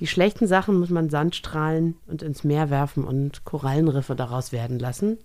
[0.00, 5.16] die schlechten Sachen muss man Sandstrahlen und ins Meer werfen und Korallenriffe daraus werden lassen.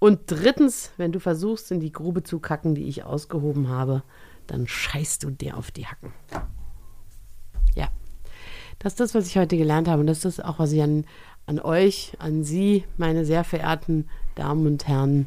[0.00, 4.02] Und drittens, wenn du versuchst, in die Grube zu kacken, die ich ausgehoben habe,
[4.48, 6.12] dann scheißt du dir auf die Hacken.
[7.76, 7.88] Ja,
[8.80, 10.00] das ist das, was ich heute gelernt habe.
[10.00, 11.04] Und das ist auch, was ich an,
[11.46, 15.26] an euch, an Sie, meine sehr verehrten Damen und Herren,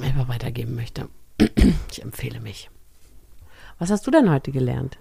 [0.00, 1.08] einfach weitergeben möchte.
[1.90, 2.70] Ich empfehle mich.
[3.78, 4.98] Was hast du denn heute gelernt?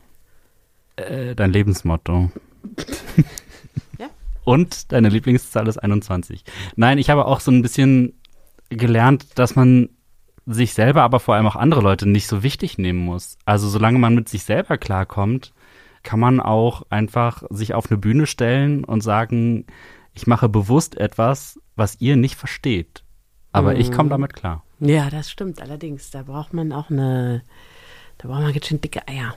[0.96, 2.32] Äh, dein Lebensmotto.
[4.00, 4.10] Ja.
[4.44, 6.44] Und deine Lieblingszahl ist 21.
[6.76, 8.14] Nein, ich habe auch so ein bisschen
[8.70, 9.90] gelernt, dass man
[10.46, 13.38] sich selber, aber vor allem auch andere Leute nicht so wichtig nehmen muss.
[13.46, 15.54] Also solange man mit sich selber klarkommt,
[16.04, 19.66] kann man auch einfach sich auf eine Bühne stellen und sagen,
[20.16, 23.04] ich mache bewusst etwas, was ihr nicht versteht.
[23.52, 24.64] Aber ich komme damit klar.
[24.80, 26.12] Ja, das stimmt allerdings.
[26.12, 27.44] Da braucht man auch eine,
[28.18, 29.36] da braucht man ganz schön dicke Eier.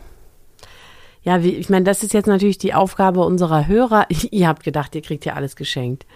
[1.23, 4.07] Ja, wie, ich meine, das ist jetzt natürlich die Aufgabe unserer Hörer.
[4.31, 6.07] ihr habt gedacht, ihr kriegt ja alles geschenkt.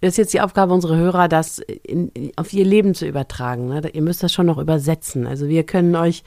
[0.00, 3.68] Das ist jetzt die Aufgabe unserer Hörer, das in, in, auf ihr Leben zu übertragen.
[3.68, 3.88] Ne?
[3.92, 5.26] Ihr müsst das schon noch übersetzen.
[5.26, 6.22] Also wir können euch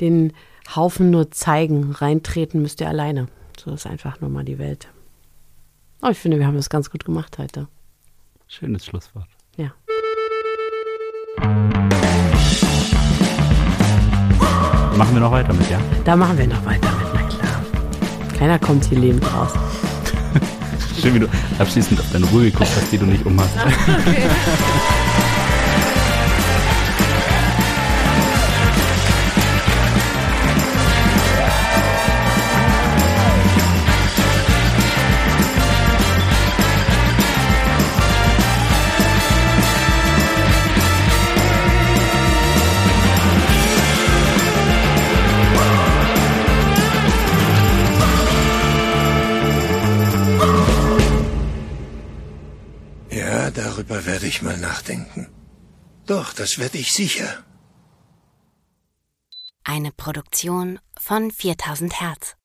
[0.00, 0.32] den
[0.74, 1.92] Haufen nur zeigen.
[1.92, 3.28] Reintreten müsst ihr alleine.
[3.58, 4.88] So ist einfach nur mal die Welt.
[6.02, 7.68] Oh, ich finde, wir haben das ganz gut gemacht heute.
[8.48, 9.28] Schönes Schlusswort.
[9.56, 9.72] Ja.
[14.96, 15.80] Machen wir noch weiter mit, ja?
[16.04, 17.64] Da machen wir noch weiter mit, na klar.
[18.38, 19.52] Keiner kommt hier lebend raus.
[21.00, 21.28] Schön, wie du
[21.58, 23.56] abschließend auf deine Ruhe geguckt hast, die du nicht umhast.
[23.56, 23.64] Ja,
[54.26, 55.28] ich mal nachdenken.
[56.06, 57.44] Doch, das werde ich sicher.
[59.64, 62.35] Eine Produktion von 4000 Hertz.